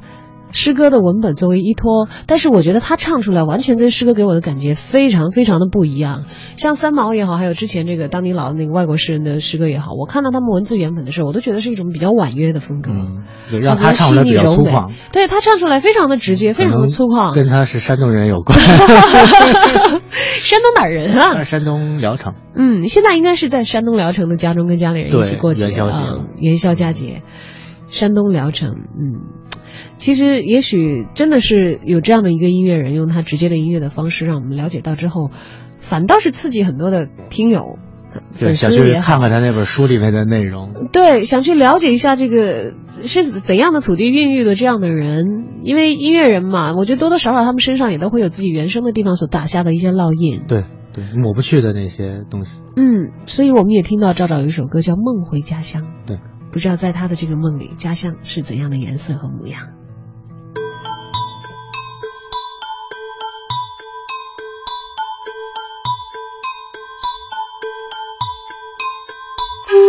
[0.53, 6.25] 诗歌的文本作为依托，但是我觉得他唱出来完全跟诗歌给我的感觉非常非常的不一样。
[6.57, 12.91] 像三毛也好，还有之前这个当你老的那个外国诗人的诗歌也好，我看到他们文字原本的时候，我都觉得是一种比较婉约的风格。
[13.59, 17.31] 让他唱出来比较粗犷，对他唱出来非常的直接，非常的粗犷。
[17.35, 18.57] 跟他是山东人有关。
[18.59, 21.43] 山东哪儿人啊？
[21.43, 22.33] 山东聊城。
[22.55, 27.23] 嗯，现在应该是在山东聊城的家中跟家里人一起过节元宵节、啊，元宵佳节，
[27.87, 28.71] 山东聊城。
[28.71, 29.21] 嗯，
[30.01, 35.29] 其实也许真的是有这样的一个音乐人，用他直接的音乐的方式，让我们了解到之后，
[35.79, 37.77] 反倒是刺激很多的听友。
[38.39, 40.87] 对，想去看看他那本书里面的内容。
[40.91, 50.41] 对，想去了解一下这个是怎样的土地孕育的这样的人，因为音乐人嘛，我觉得多多少少他们身上也都会有自己原生的地方所打下的一些烙印。
[50.47, 52.59] 对对，抹不去的那些东西。
[52.75, 55.83] 嗯，所以我们也听到赵赵有一首歌叫《梦回家乡》。
[56.07, 56.17] 对，
[56.51, 59.67] 不知道在他的这个梦里，家乡是怎样的颜色和模样。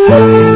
[0.09, 0.52] 你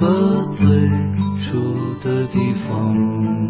[0.00, 0.66] 和最
[1.36, 3.49] 初的地方。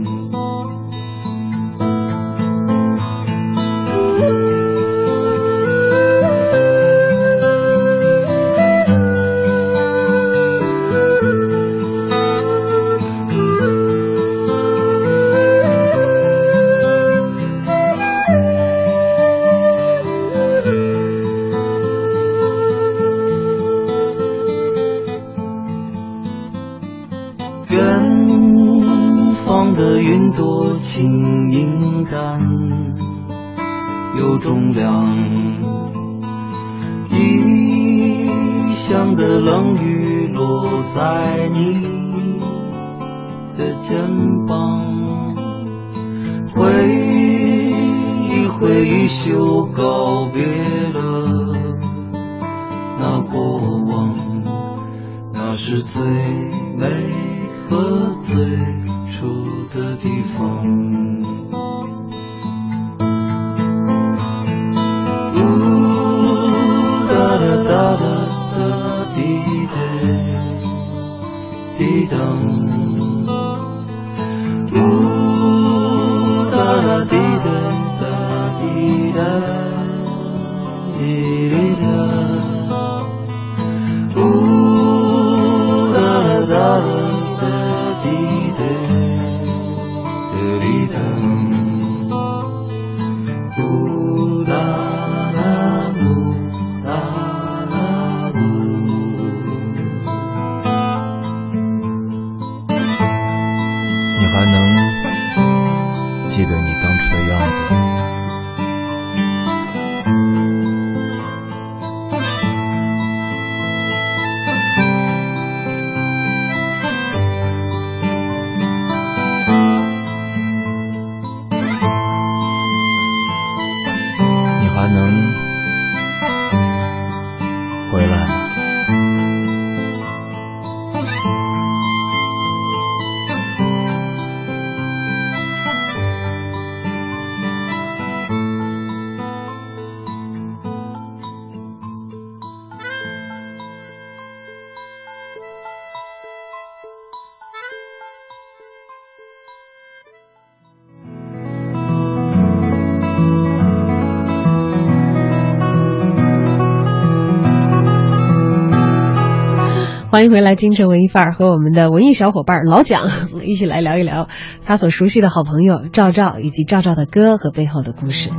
[160.11, 163.09] 欢迎回来，京城文艺范儿和我们的文艺小伙伴老蒋
[163.45, 164.27] 一起来聊一聊
[164.65, 168.31] 他所熟悉的好朋友赵照以及赵照的歌和背后的故事。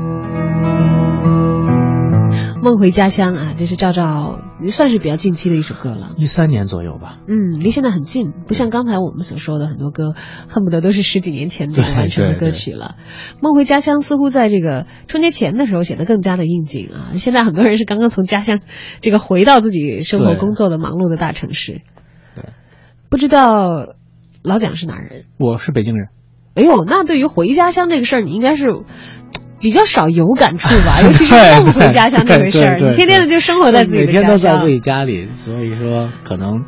[2.61, 7.19] 梦回家乡啊，这是赵照算是比较近期的一首歌了，一三年左右吧。
[7.27, 10.13] 嗯，离现在很近，不像刚才我们所说的很多歌，
[10.47, 12.95] 恨不得都是十几年前就完成的歌曲了。
[13.41, 17.17] 梦回家乡似乎在这个春节前的时候显得更加的应景啊。
[17.17, 18.59] 现在很多人是刚刚从家乡
[18.99, 21.81] 这个回到自己生活工作的忙碌的大城市。
[22.35, 22.45] 对，
[23.09, 23.95] 不知道
[24.43, 25.25] 老蒋是哪人？
[25.37, 26.09] 我是北京人。
[26.53, 28.67] 哎呦，那对于回家乡这个事儿，你应该是。
[29.61, 36.65] 比较少有感触吧， 尤其是梦回家乡这回事儿，你天天的就生活在自己的每天都在自己家里，所以说可能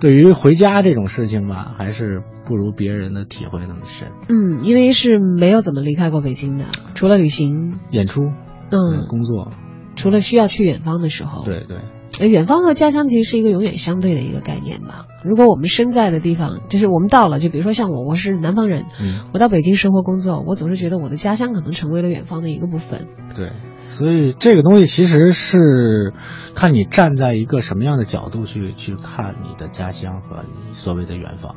[0.00, 4.08] 对于回家这种事情吧，还是不如别人的体会那么深。
[4.28, 8.30] 嗯，因为是没有怎么离开过北京的，除了旅行、演出、
[8.70, 9.50] 嗯，工作，
[9.96, 11.44] 除了需要去远方的时候。
[11.44, 11.78] 对对。
[12.18, 15.04] 远方和家乡其实是一个永远相对的一个概念吧。
[15.22, 23.06] 如果我们身在的地方，就是我们到了，就比如说像我，我是南方人，嗯，我到北京生活工作，我总是觉得我的家乡可能成为了远方的一个部分。
[23.34, 23.52] 对，
[23.86, 26.14] 所以这个东西其实是
[26.54, 31.54] 看你站在一个什么样的角度去去看你的家乡和你所谓的远方，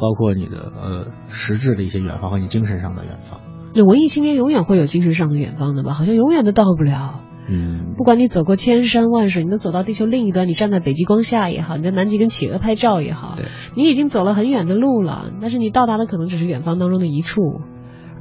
[0.00, 3.40] 包括你的呃实质的一些远方和你精神上的远方。
[3.72, 5.94] 那文艺青年永远会有精神上的远方的吧？
[5.94, 7.20] 好像永远都到不了。
[7.50, 17.40] 嗯，不管你走过千山万水，你都走到地球另一端，你站在北极光下也好，你在南极跟企鹅拍照也好，对，你已经走了很远的路了，但是你到达的可能只是远方当中的一处。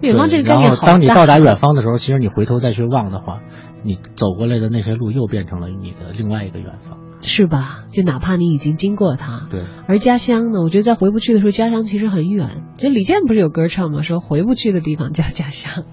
[0.01, 3.41] 远方这个概念好当你到达远方的时候，其实你回头再去望的话，
[3.84, 6.99] 你走过来的那些路又变成了你的另外一个远方。
[7.22, 7.84] 是吧？
[7.91, 9.63] 就哪怕你已经经过它，对。
[9.88, 10.61] 而家乡呢？
[10.61, 12.63] 我觉得在回不去的时候，家乡其实很远。
[12.78, 14.01] 就李健不是有歌唱吗？
[14.01, 15.84] 说回不去的地方叫家乡。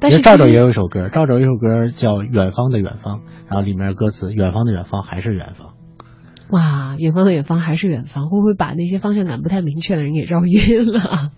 [0.00, 5.74] 但是赵赵也有一首歌，赵赵有一首歌叫《远方的远方》，然后里面歌词“远方的远方还是远方”。
[6.50, 11.30] 哇，远方的远方还是远方，会不会把那些方向感不太明确的人给绕晕了？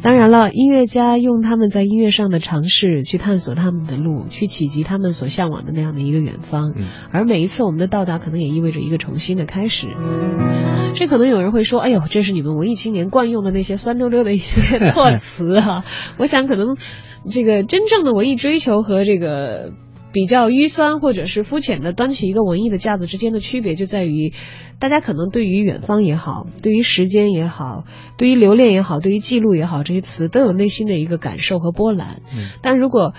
[0.00, 6.72] 当然了，音乐家用他们在音乐上的尝试去探索他们的路，去企及他们所向往的那样的一个远方。
[6.76, 9.88] 嗯，而每一次我们的到达，可能也意味着一个重新的开始。
[10.94, 15.84] 这可能有人会说：“哎呦，这是你们文艺青年惯用的那些酸溜溜的一些 措辞啊！”
[16.16, 16.76] 我想，可能
[17.30, 19.72] 这个真正的文艺追求和这个。
[20.18, 24.32] 比较迂酸或者是肤浅的端起一个文艺的架子之间的区别就在于，
[24.80, 27.84] 大家可能对于远方也好，对于时间也好，
[28.16, 32.20] 对于留恋也好，对于记录也好，这些词都有内心的一个感受和波澜。
[32.36, 33.14] 嗯，但如果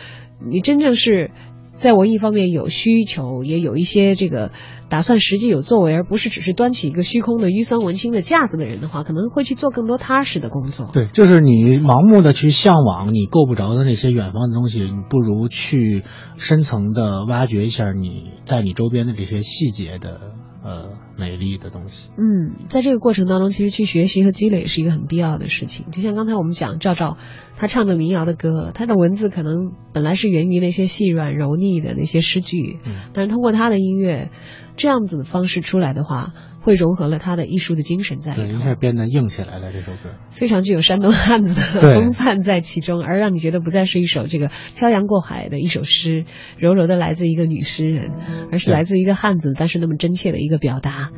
[0.45, 1.31] 你真正是。
[1.79, 4.51] 在文艺方面有需求，也有一些这个
[4.89, 10.89] 打算实际有作为，而不是只是端起一个虚空的淤酸文青的架子的人的话，可能会去做更多踏实的工作。
[10.91, 16.03] 对，就是你盲目的去向往你够不着的那些远方的东西，你不如去
[16.37, 20.19] 深层的挖掘一下你在你周边的这些细节的
[20.65, 20.89] 呃
[21.19, 22.09] 美丽的东西。
[22.17, 25.91] 嗯，在这个过程当中，其实去学习和积累是一个很必要的事情。
[25.91, 27.17] 就像刚才我们讲赵照。
[27.61, 32.79] 他唱的民谣的歌，他的文字可能本来是源于那些细软柔腻的那些诗句，
[33.11, 34.31] 但是通过他的音乐
[34.77, 36.31] 这样子的方式出来的话，
[36.61, 39.71] 会融合了他的艺术的精神在里头，一下变得硬起来了。
[39.71, 46.25] 这首歌非常具有山东汉子的风范在其中，而让你觉得不再是一首这个漂洋过海的一首诗，
[46.57, 48.11] 柔柔的来自一个女诗人，
[48.51, 51.11] 而是来自一个汉子，但是那么真切的一个表达。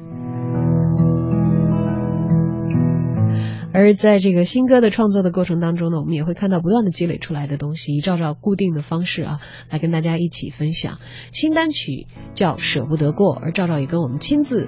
[3.74, 9.40] 而在这个新歌的创作的过程当中呢，我们也会看到不断的积累出来的东西，以照照固定的方式啊，
[9.70, 11.00] 来跟大家一起分享。
[11.32, 14.68] 新单曲叫《舍不得过》，而照照也跟我们亲自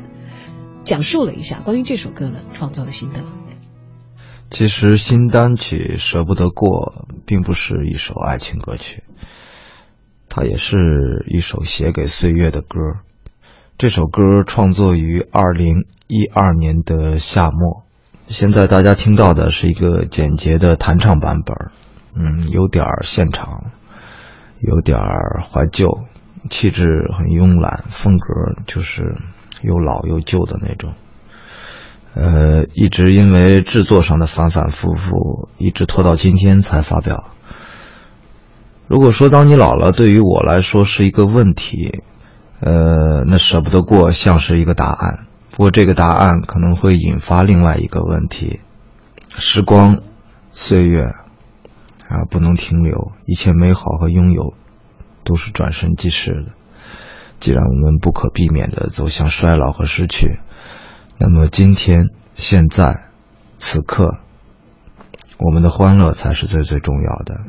[0.83, 3.19] 讲述了一下关于这首歌的创作的心得。
[4.49, 6.93] 其实新单曲《舍不得过》
[7.25, 9.03] 并不是一首爱情歌曲，
[10.29, 12.77] 它也是一首写给岁月的歌。
[13.77, 17.85] 这首歌创作于二零一二年的夏末。
[18.27, 21.55] 现在大家听到的是一个简洁的弹唱版本，
[22.15, 23.71] 嗯，有点现场，
[24.59, 24.99] 有点
[25.41, 25.89] 怀旧，
[26.49, 28.27] 气质很慵懒，风格
[28.67, 29.17] 就是
[29.63, 30.93] 又老又旧的那种。
[32.15, 37.31] 呃，一直因为制作上的反反复复，一直拖到今天才发表。
[38.87, 42.03] 如果说当你老了，对于我来说是一个问题，
[42.59, 45.25] 呃，那舍不得过像是一个答案。
[45.49, 48.59] 不过这个答案可能会引发另外一个问题：
[49.29, 49.99] 时光、
[50.51, 51.05] 岁月
[52.07, 54.53] 啊，不能停留，一切美好和拥有
[55.23, 56.51] 都是转瞬即逝的。
[57.43, 60.39] 既然我们不可避免的走向衰老和失去，
[61.17, 63.09] 那么今天、现在、
[63.57, 64.19] 此刻，
[65.37, 67.41] 我们的欢乐才是最最重要的。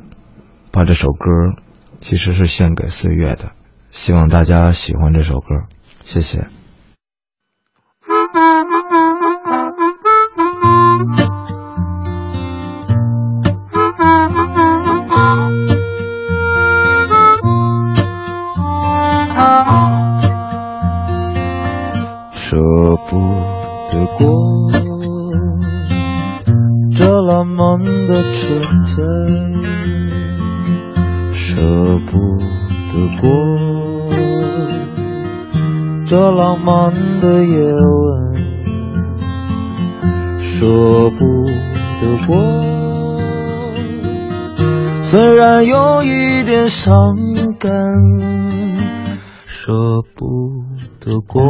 [0.73, 1.63] 把这首歌
[2.01, 3.53] 其实是献给岁月的，
[3.93, 5.69] 希望大家喜欢这首歌，
[6.05, 6.49] 谢谢。
[28.95, 29.05] 春
[29.61, 29.63] 天，
[31.35, 31.57] 舍
[32.07, 32.39] 不
[32.93, 33.29] 得过
[36.07, 38.35] 这浪漫的夜晚，
[40.39, 41.25] 舍不
[42.01, 42.37] 得过，
[45.03, 47.17] 虽然有一点伤
[47.59, 47.73] 感，
[49.45, 50.63] 舍不
[51.01, 51.43] 得过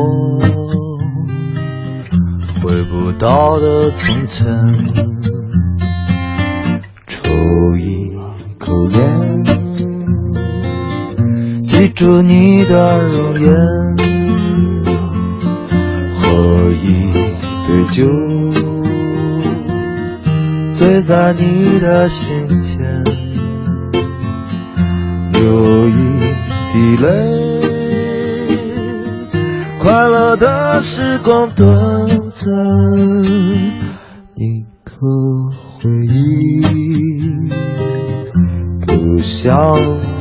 [2.63, 5.24] 回不到的从前。
[8.75, 9.45] 口烟，
[11.63, 13.55] 记住你的容颜，
[16.19, 17.13] 喝一
[17.69, 18.05] 杯酒，
[20.73, 22.83] 醉在你的心间，
[25.35, 26.19] 流一
[26.73, 27.07] 滴泪。
[29.81, 31.69] 快乐的时光短
[32.31, 32.53] 暂，
[34.35, 35.07] 一颗
[39.45, 40.14] 想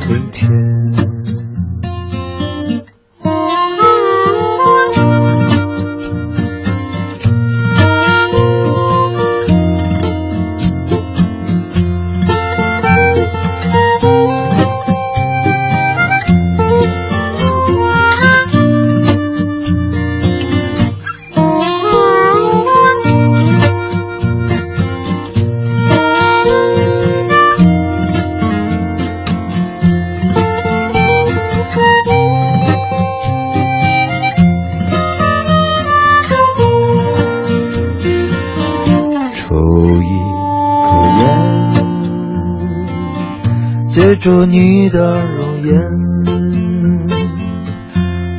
[44.24, 45.78] 住你的容颜，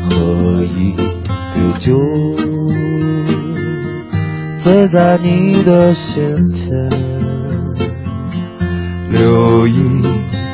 [0.02, 1.94] 喝一杯酒，
[4.58, 6.72] 醉在你的心前，
[9.12, 10.02] 流一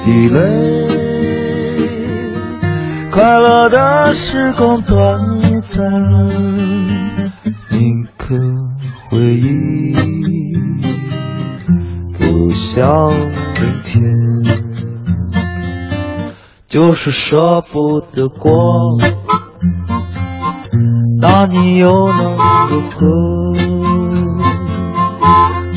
[0.03, 0.85] 滴泪。
[3.09, 5.17] 快乐的时光短
[5.61, 5.89] 暂，
[7.69, 8.35] 宁可
[9.09, 9.93] 回忆，
[12.19, 13.09] 不想
[16.71, 18.97] 就是舍不得过。
[21.19, 22.37] 那你又能
[22.69, 22.97] 如何？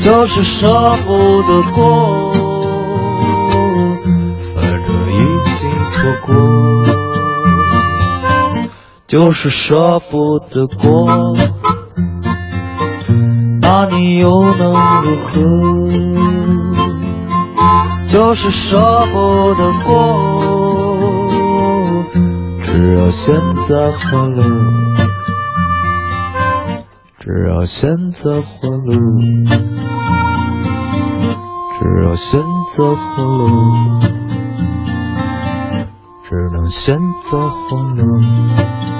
[0.01, 0.73] 就是舍
[1.05, 2.31] 不得过，
[4.53, 5.17] 反正已
[5.59, 6.33] 经错过。
[9.05, 11.35] 就是舍不得过，
[13.61, 14.71] 那你又能
[15.01, 15.41] 如何？
[18.07, 18.79] 就是舍
[19.11, 20.34] 不得过，
[22.75, 23.33] 只要现
[23.69, 24.43] 在欢乐，
[27.19, 28.97] 只要现在欢乐，
[31.79, 32.41] 只要现
[32.75, 33.47] 在欢乐，
[36.21, 38.94] 只能现在欢乐。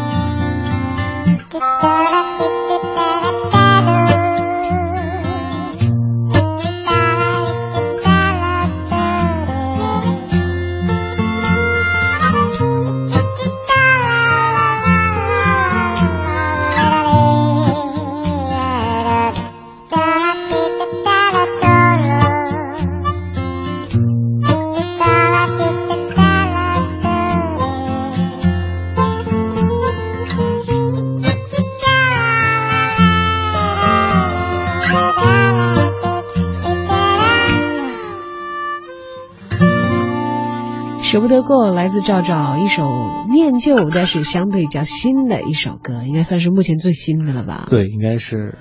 [41.16, 47.68] 舍不得过，来自赵赵一首念旧，但是相对较新的一首歌，应该算是目前最新的了吧？
[47.70, 48.58] 对，应该是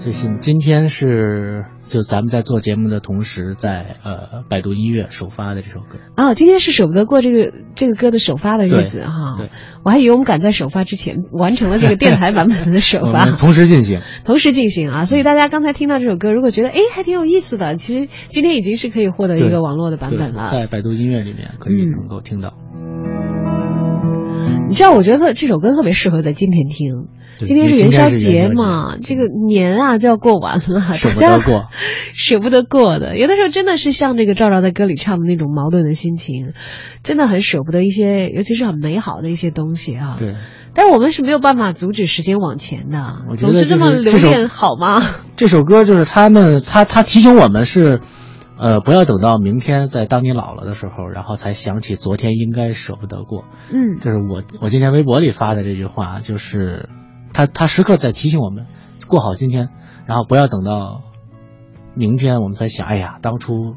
[0.00, 5.98] 最新今天是就咱们在做节目的同时，在呃百度音乐首发的这首歌。
[6.16, 9.34] 哦，今天是舍不得过这个这个歌的首发的日子哈。
[9.36, 9.50] 对，
[9.84, 13.36] 我还以为我们赶在首发之前完成了这个电台版本的首发 们。
[13.36, 14.00] 同时进行。
[14.24, 20.44] 同时进行啊，所以大家刚才听到这首歌，如果觉得哎还挺有意思的，其实今天已经是可以获得一个网络的版本了。
[20.44, 22.54] 在百度音乐里面可以嗯能够听到。
[24.70, 27.08] 你知道，我觉得这首歌特别适合在今天听。
[27.40, 31.64] 今天是元宵节嘛，这个年啊就要过完了， 舍不得过，
[32.14, 33.18] 舍不得过的。
[33.18, 36.52] 有的时候真的是像这个赵赵在歌里唱的那种矛盾的心情，
[37.02, 40.16] 真的很舍不得一些，尤其是很美好的一些东西啊。
[40.20, 40.34] 对，
[40.72, 45.02] 但我们是没有办法阻止时间往前的，我觉得总是这么留恋好吗？
[45.34, 48.00] 这首歌就是他们，他他提醒我们是，
[48.60, 53.46] 呃，不要等到明天，在当你老了的时候，然后才想起昨天应该舍不得过。
[53.72, 56.90] 嗯，就是我我今天微博里发的这句话，就是
[57.32, 58.66] 他他时刻在提醒我们
[59.08, 59.70] 过好今天，
[60.04, 61.00] 然后不要等到
[61.94, 63.76] 明天我们才想，哎呀，当初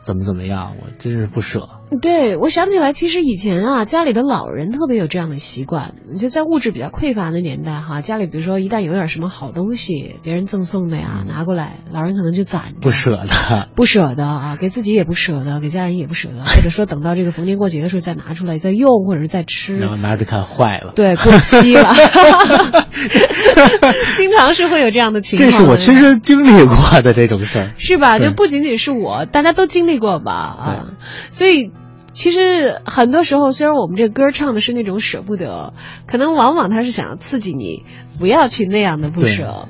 [0.00, 1.68] 怎么怎么样，我真是不舍。
[2.02, 19.88] 对，我想起来，其实以前啊，家里的老人特别有这样的习惯，就在物质比较匮乏的年代哈，家里比如说一旦有点什么好东西，别人赠送的呀，拿过来，老人可能就攒着，不舍得，不舍得啊，给自己也不舍得，给家人也不舍得， 或者说等到这个逢年过节的时候再拿出来再用，或者是再吃然。
[19.88, 20.92] 后拿着看坏了。
[20.96, 21.94] 对，过期了，
[24.16, 25.50] 经常是会有这样的情况。
[25.50, 27.70] 这是我亲身经历过的这种事儿。
[27.78, 28.18] 是吧？
[28.18, 30.32] 就不仅仅是我，大家都经历过吧？
[30.32, 30.86] 啊，
[31.30, 31.70] 所以
[32.12, 35.74] 其实很多时候，虽然我们这歌唱的是那种舍不得，
[36.06, 37.84] 可能往往他是想要刺激你
[38.18, 39.68] 不要去那样的不舍。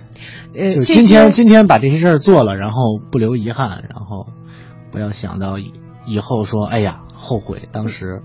[0.56, 4.28] 呃，就今天今天把这些事儿做了，然后不留遗憾，然后
[4.90, 5.72] 不要想到以
[6.06, 8.22] 以后说，哎呀，后悔当时，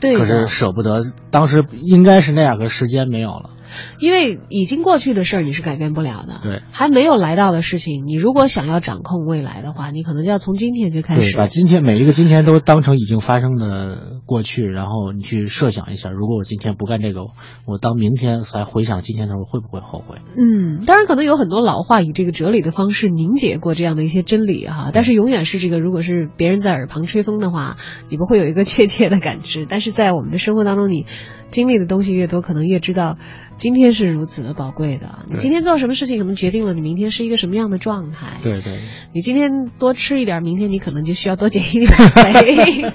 [0.00, 3.50] 对可是舍不得，当时应该是那样，可是时间没有了。
[3.98, 17.22] 因为已经过去的事儿你是改变不了的，对，还没有来到的事情，你如果想要掌控未来的话，你可能就要从今天就开对，始把今天每一个今天都当成已经发生的过去，然后你去设想一下，如果我今天不干这个，
[17.66, 20.16] 我当明天才回想今天的时候，会不会后悔？
[20.36, 27.76] 嗯，当然可能有很多老话以这个哲理的方式凝结过这样的一些真理哈，但是永远是这个，如果是别人在耳旁吹风的话，
[28.08, 29.66] 你不会有一个确切的感知。
[29.68, 31.06] 但是在我们的生活当中，你
[31.50, 33.18] 经历的东西越多，可能越知道
[33.66, 35.24] 今天是如此的宝贵的。
[35.26, 38.36] 你今天做什么事情，可能决定了你明天是一个什么样的状态。
[38.44, 38.78] 对对，
[39.12, 42.92] 你今天多吃一点，明天你可能就需要多减一点肥。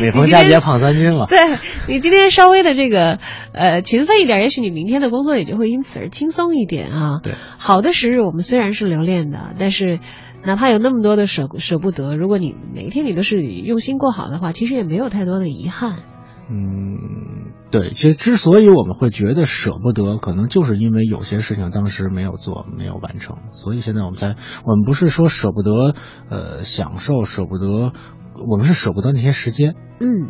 [0.00, 1.26] 每逢佳节胖三斤了。
[1.26, 1.38] 对
[1.88, 3.18] 你今天稍微的这个
[3.52, 7.18] 呃勤奋一点，也许你明天的工作也就会因此而轻松一点啊。
[7.20, 9.98] 对，好的时日我们虽然是留恋的，但是
[10.44, 15.96] 哪怕有那么多的舍舍不得，如果你每一天你都是用心过好的话，其实也没有太多的遗憾。
[16.48, 25.94] 嗯，对，其实之所以我们会觉得舍不得，可能就是因为有些事情当时没有做，没有完成，所以现在我们才，我们不是说舍不得，
[26.28, 27.92] 呃，享受，舍不得，
[28.46, 30.28] 我们是舍不得那些时间，嗯，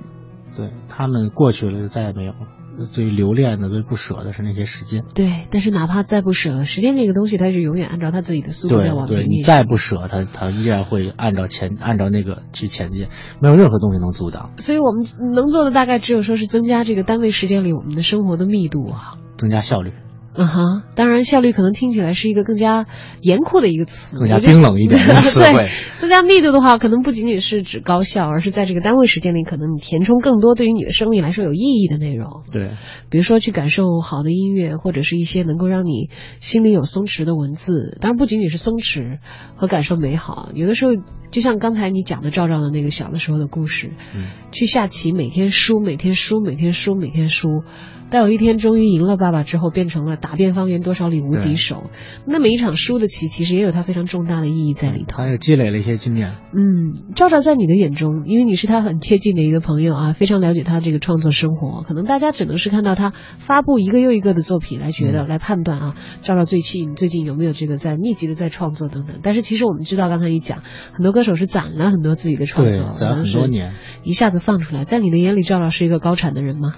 [0.56, 2.61] 对他们过去了就再也没有了。
[2.90, 5.04] 最留恋的、最不舍的是那些时间。
[5.14, 9.40] 对，但是哪怕再不舍，时间这个东西它是永远按照它自己的速度在往前对，你。
[9.42, 13.08] 再不舍，它它依然会按照前按照那个去前进，
[13.40, 19.18] 没有任何东西能阻挡，所以我们能做的大概只有说是增加这个单位时间里我们的生活的密度啊。
[19.36, 19.92] 增加效率，
[20.34, 22.86] 嗯哼，当然效率可能听起来是一个更加
[23.20, 32.44] 严酷的一个词，更加冰冷一点的词汇对，增加密度的话，可能不仅仅是指高效，而是在这个单位时间里，可能你填充更多对于你的生命来说有意义的内容。
[32.50, 32.70] 对，
[33.10, 36.08] 比如说去感受好的音乐，或者是一些能够让你
[36.40, 37.98] 心里有松弛的文字。
[38.00, 39.18] 当然不仅仅是松弛
[39.54, 40.92] 和感受美好，有的时候
[41.30, 47.64] 就像刚才你讲的赵赵的那个小的时候的故事，嗯去下棋，每天输，每天输，每天输，每天输，
[48.12, 51.90] 到有一天终于赢了爸爸之后，变成了打遍方圆多少里无敌手。
[52.26, 55.16] 那每一场输的棋，其实也有它非常重大的意义在里头。
[55.16, 56.34] 他有积累了一些经验。
[56.54, 69.20] 嗯，赵赵在你的眼中，因为你是他很贴近的一个朋友啊，非常了解他这个创作生活，可能大家只能是看到他发布一个又一个的作品来觉得、来判断啊，赵赵最近最近有没有这个在密集的在创作等等。
[69.22, 74.84] 但是其实我们知道，刚才一讲，很多歌手是攒了很多自己的创作，，攒很多年，一下子放出来。
[74.84, 76.74] 在你的眼里，赵赵是一个高产的人吗？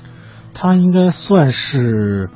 [0.55, 2.31] 他应该算是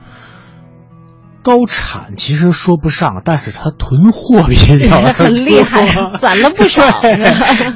[1.41, 5.87] 高产，其实说不上，但是他囤货比较 很厉害
[6.19, 7.01] 攒了不少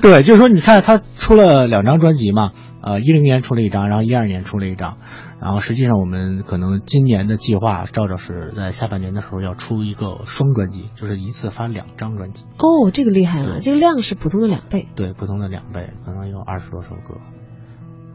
[0.03, 2.51] 对，就是说，你看他出了两张专辑嘛，
[2.83, 4.99] 呃，一零年出了一张，然后一二年出了一张，
[5.41, 14.87] 然后实际上我们可能今年的计划，照着是在下半年的时候要出一个双专辑，就是一次发两张专辑，哦，这个厉害了，这个量是普通的两倍。
[14.97, 17.17] 对，普通的两倍，可能有二十多首歌。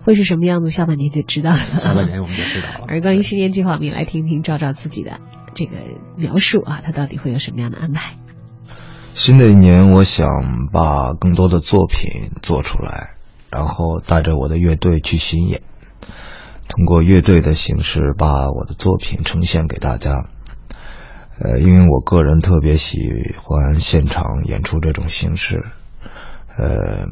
[0.07, 0.71] 会是什么样子？
[0.71, 1.57] 下半年就知道了。
[1.57, 2.85] 下半年我们就知道了。
[2.87, 5.19] 而关于新年计划，我们也来听听赵赵自己的
[5.53, 5.73] 这个
[6.15, 8.13] 描述啊，他到底会有什么样的安排？
[9.15, 10.29] 新的一年，我想
[10.71, 13.15] 把更多的作品做出来，
[13.51, 15.61] 然后带着我的乐队去巡演，
[16.69, 20.13] 通过乐队的形式把我的作品呈现给大家。
[21.37, 23.01] 呃，因为我个人特别喜
[23.43, 25.65] 欢现场演出这种形式，
[26.57, 27.07] 呃，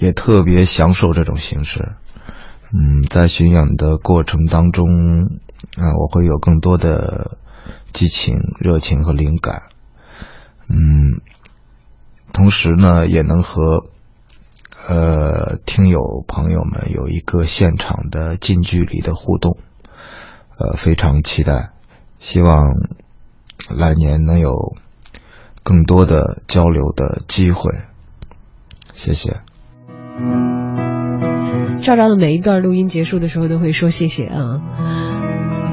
[0.00, 1.92] 也特别享受这种形式。
[2.72, 5.26] 嗯，在巡演的过程当中，
[5.76, 7.36] 啊、我会有更多的
[7.92, 9.62] 激情、热情和灵感。
[10.68, 11.20] 嗯，
[12.32, 13.90] 同时呢，也能和
[14.88, 19.58] 呃听友朋友们有一个现场的近距离的互动，
[20.56, 21.72] 呃，非常期待，
[22.20, 22.64] 希望
[23.76, 24.76] 来年能有
[25.62, 27.82] 更多的交流的机会，
[28.94, 29.40] 谢谢。
[31.82, 34.60] 赵赵的每一段录音结束的时候都会说谢谢啊，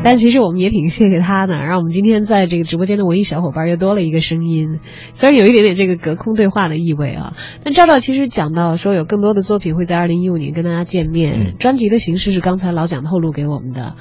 [0.04, 4.80] 但其实我们也挺谢谢他的，让我们今天在这个直播间的文艺小伙伴又多了一个声音，
[5.12, 7.34] 虽然有一点点这个隔空对话的意味啊，
[7.64, 13.96] 但赵赵其实讲到说有更多的作品会在二零一五年跟大家见面，专辑的形式是刚才老蒋透露给我们的，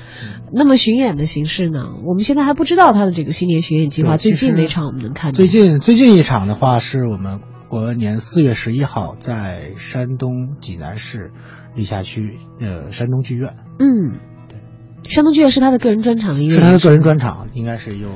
[0.55, 5.37] 那么巡演的形式呢，我们现在还不知道他的这个新年巡演计划，最近哪场我们能看到？
[5.37, 11.31] 最近最近一场的话，是我们过年四月十一号在山东济南市
[11.75, 18.09] 历下区呃山东剧院，嗯，对山东剧院是他的个人专场的音乐，是他的个人专场，应该是有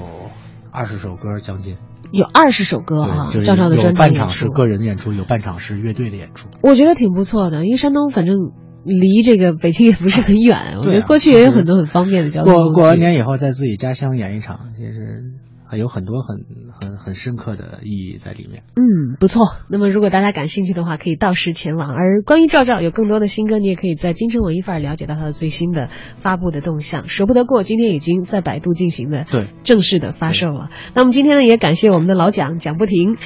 [0.71, 1.77] 二十首歌将近。
[2.13, 6.49] 有二十首歌啊，对，就是赵赵的专有场演出半场是个人演出，有半场是乐队的演出。
[6.61, 8.37] 我觉得挺不错的，因为山东反正
[8.85, 12.53] 离这个北京也不是很远，我觉得过去也有很多很方便的交通。
[12.53, 15.23] 过过完年以后，在自己家乡演一场，其实
[15.71, 16.39] 还有很多很
[16.81, 18.65] 很很深刻的意义在里面。
[18.75, 19.47] 嗯，不错。
[19.69, 21.95] 那么如果大家感兴趣的话，可以到时前往。
[21.95, 27.07] 而关于赵赵有更多的新歌，你也可以在京城文艺范儿了解到他的最新的发布的动向。
[27.07, 30.71] 舍不得过今天已经在百度进行的对正式的发售了。
[30.95, 33.17] 那么今天呢，也感谢我们的老蒋蒋不停。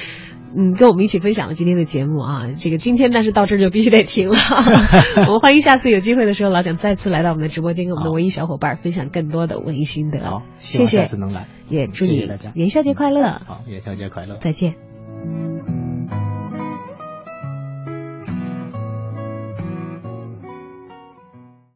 [0.57, 4.35] 嗯，跟我们一起分享了今天的节目啊，这个今天但是到这儿就必须得停了。
[5.27, 10.19] 我们欢迎下次有机会的时候，老蒋再次来到我们的直播间，跟我们的文艺小伙伴分享更多的文艺心得。
[10.19, 14.75] 好，谢谢望下次能来，也祝你元宵节快乐，好，元宵节快乐，再见。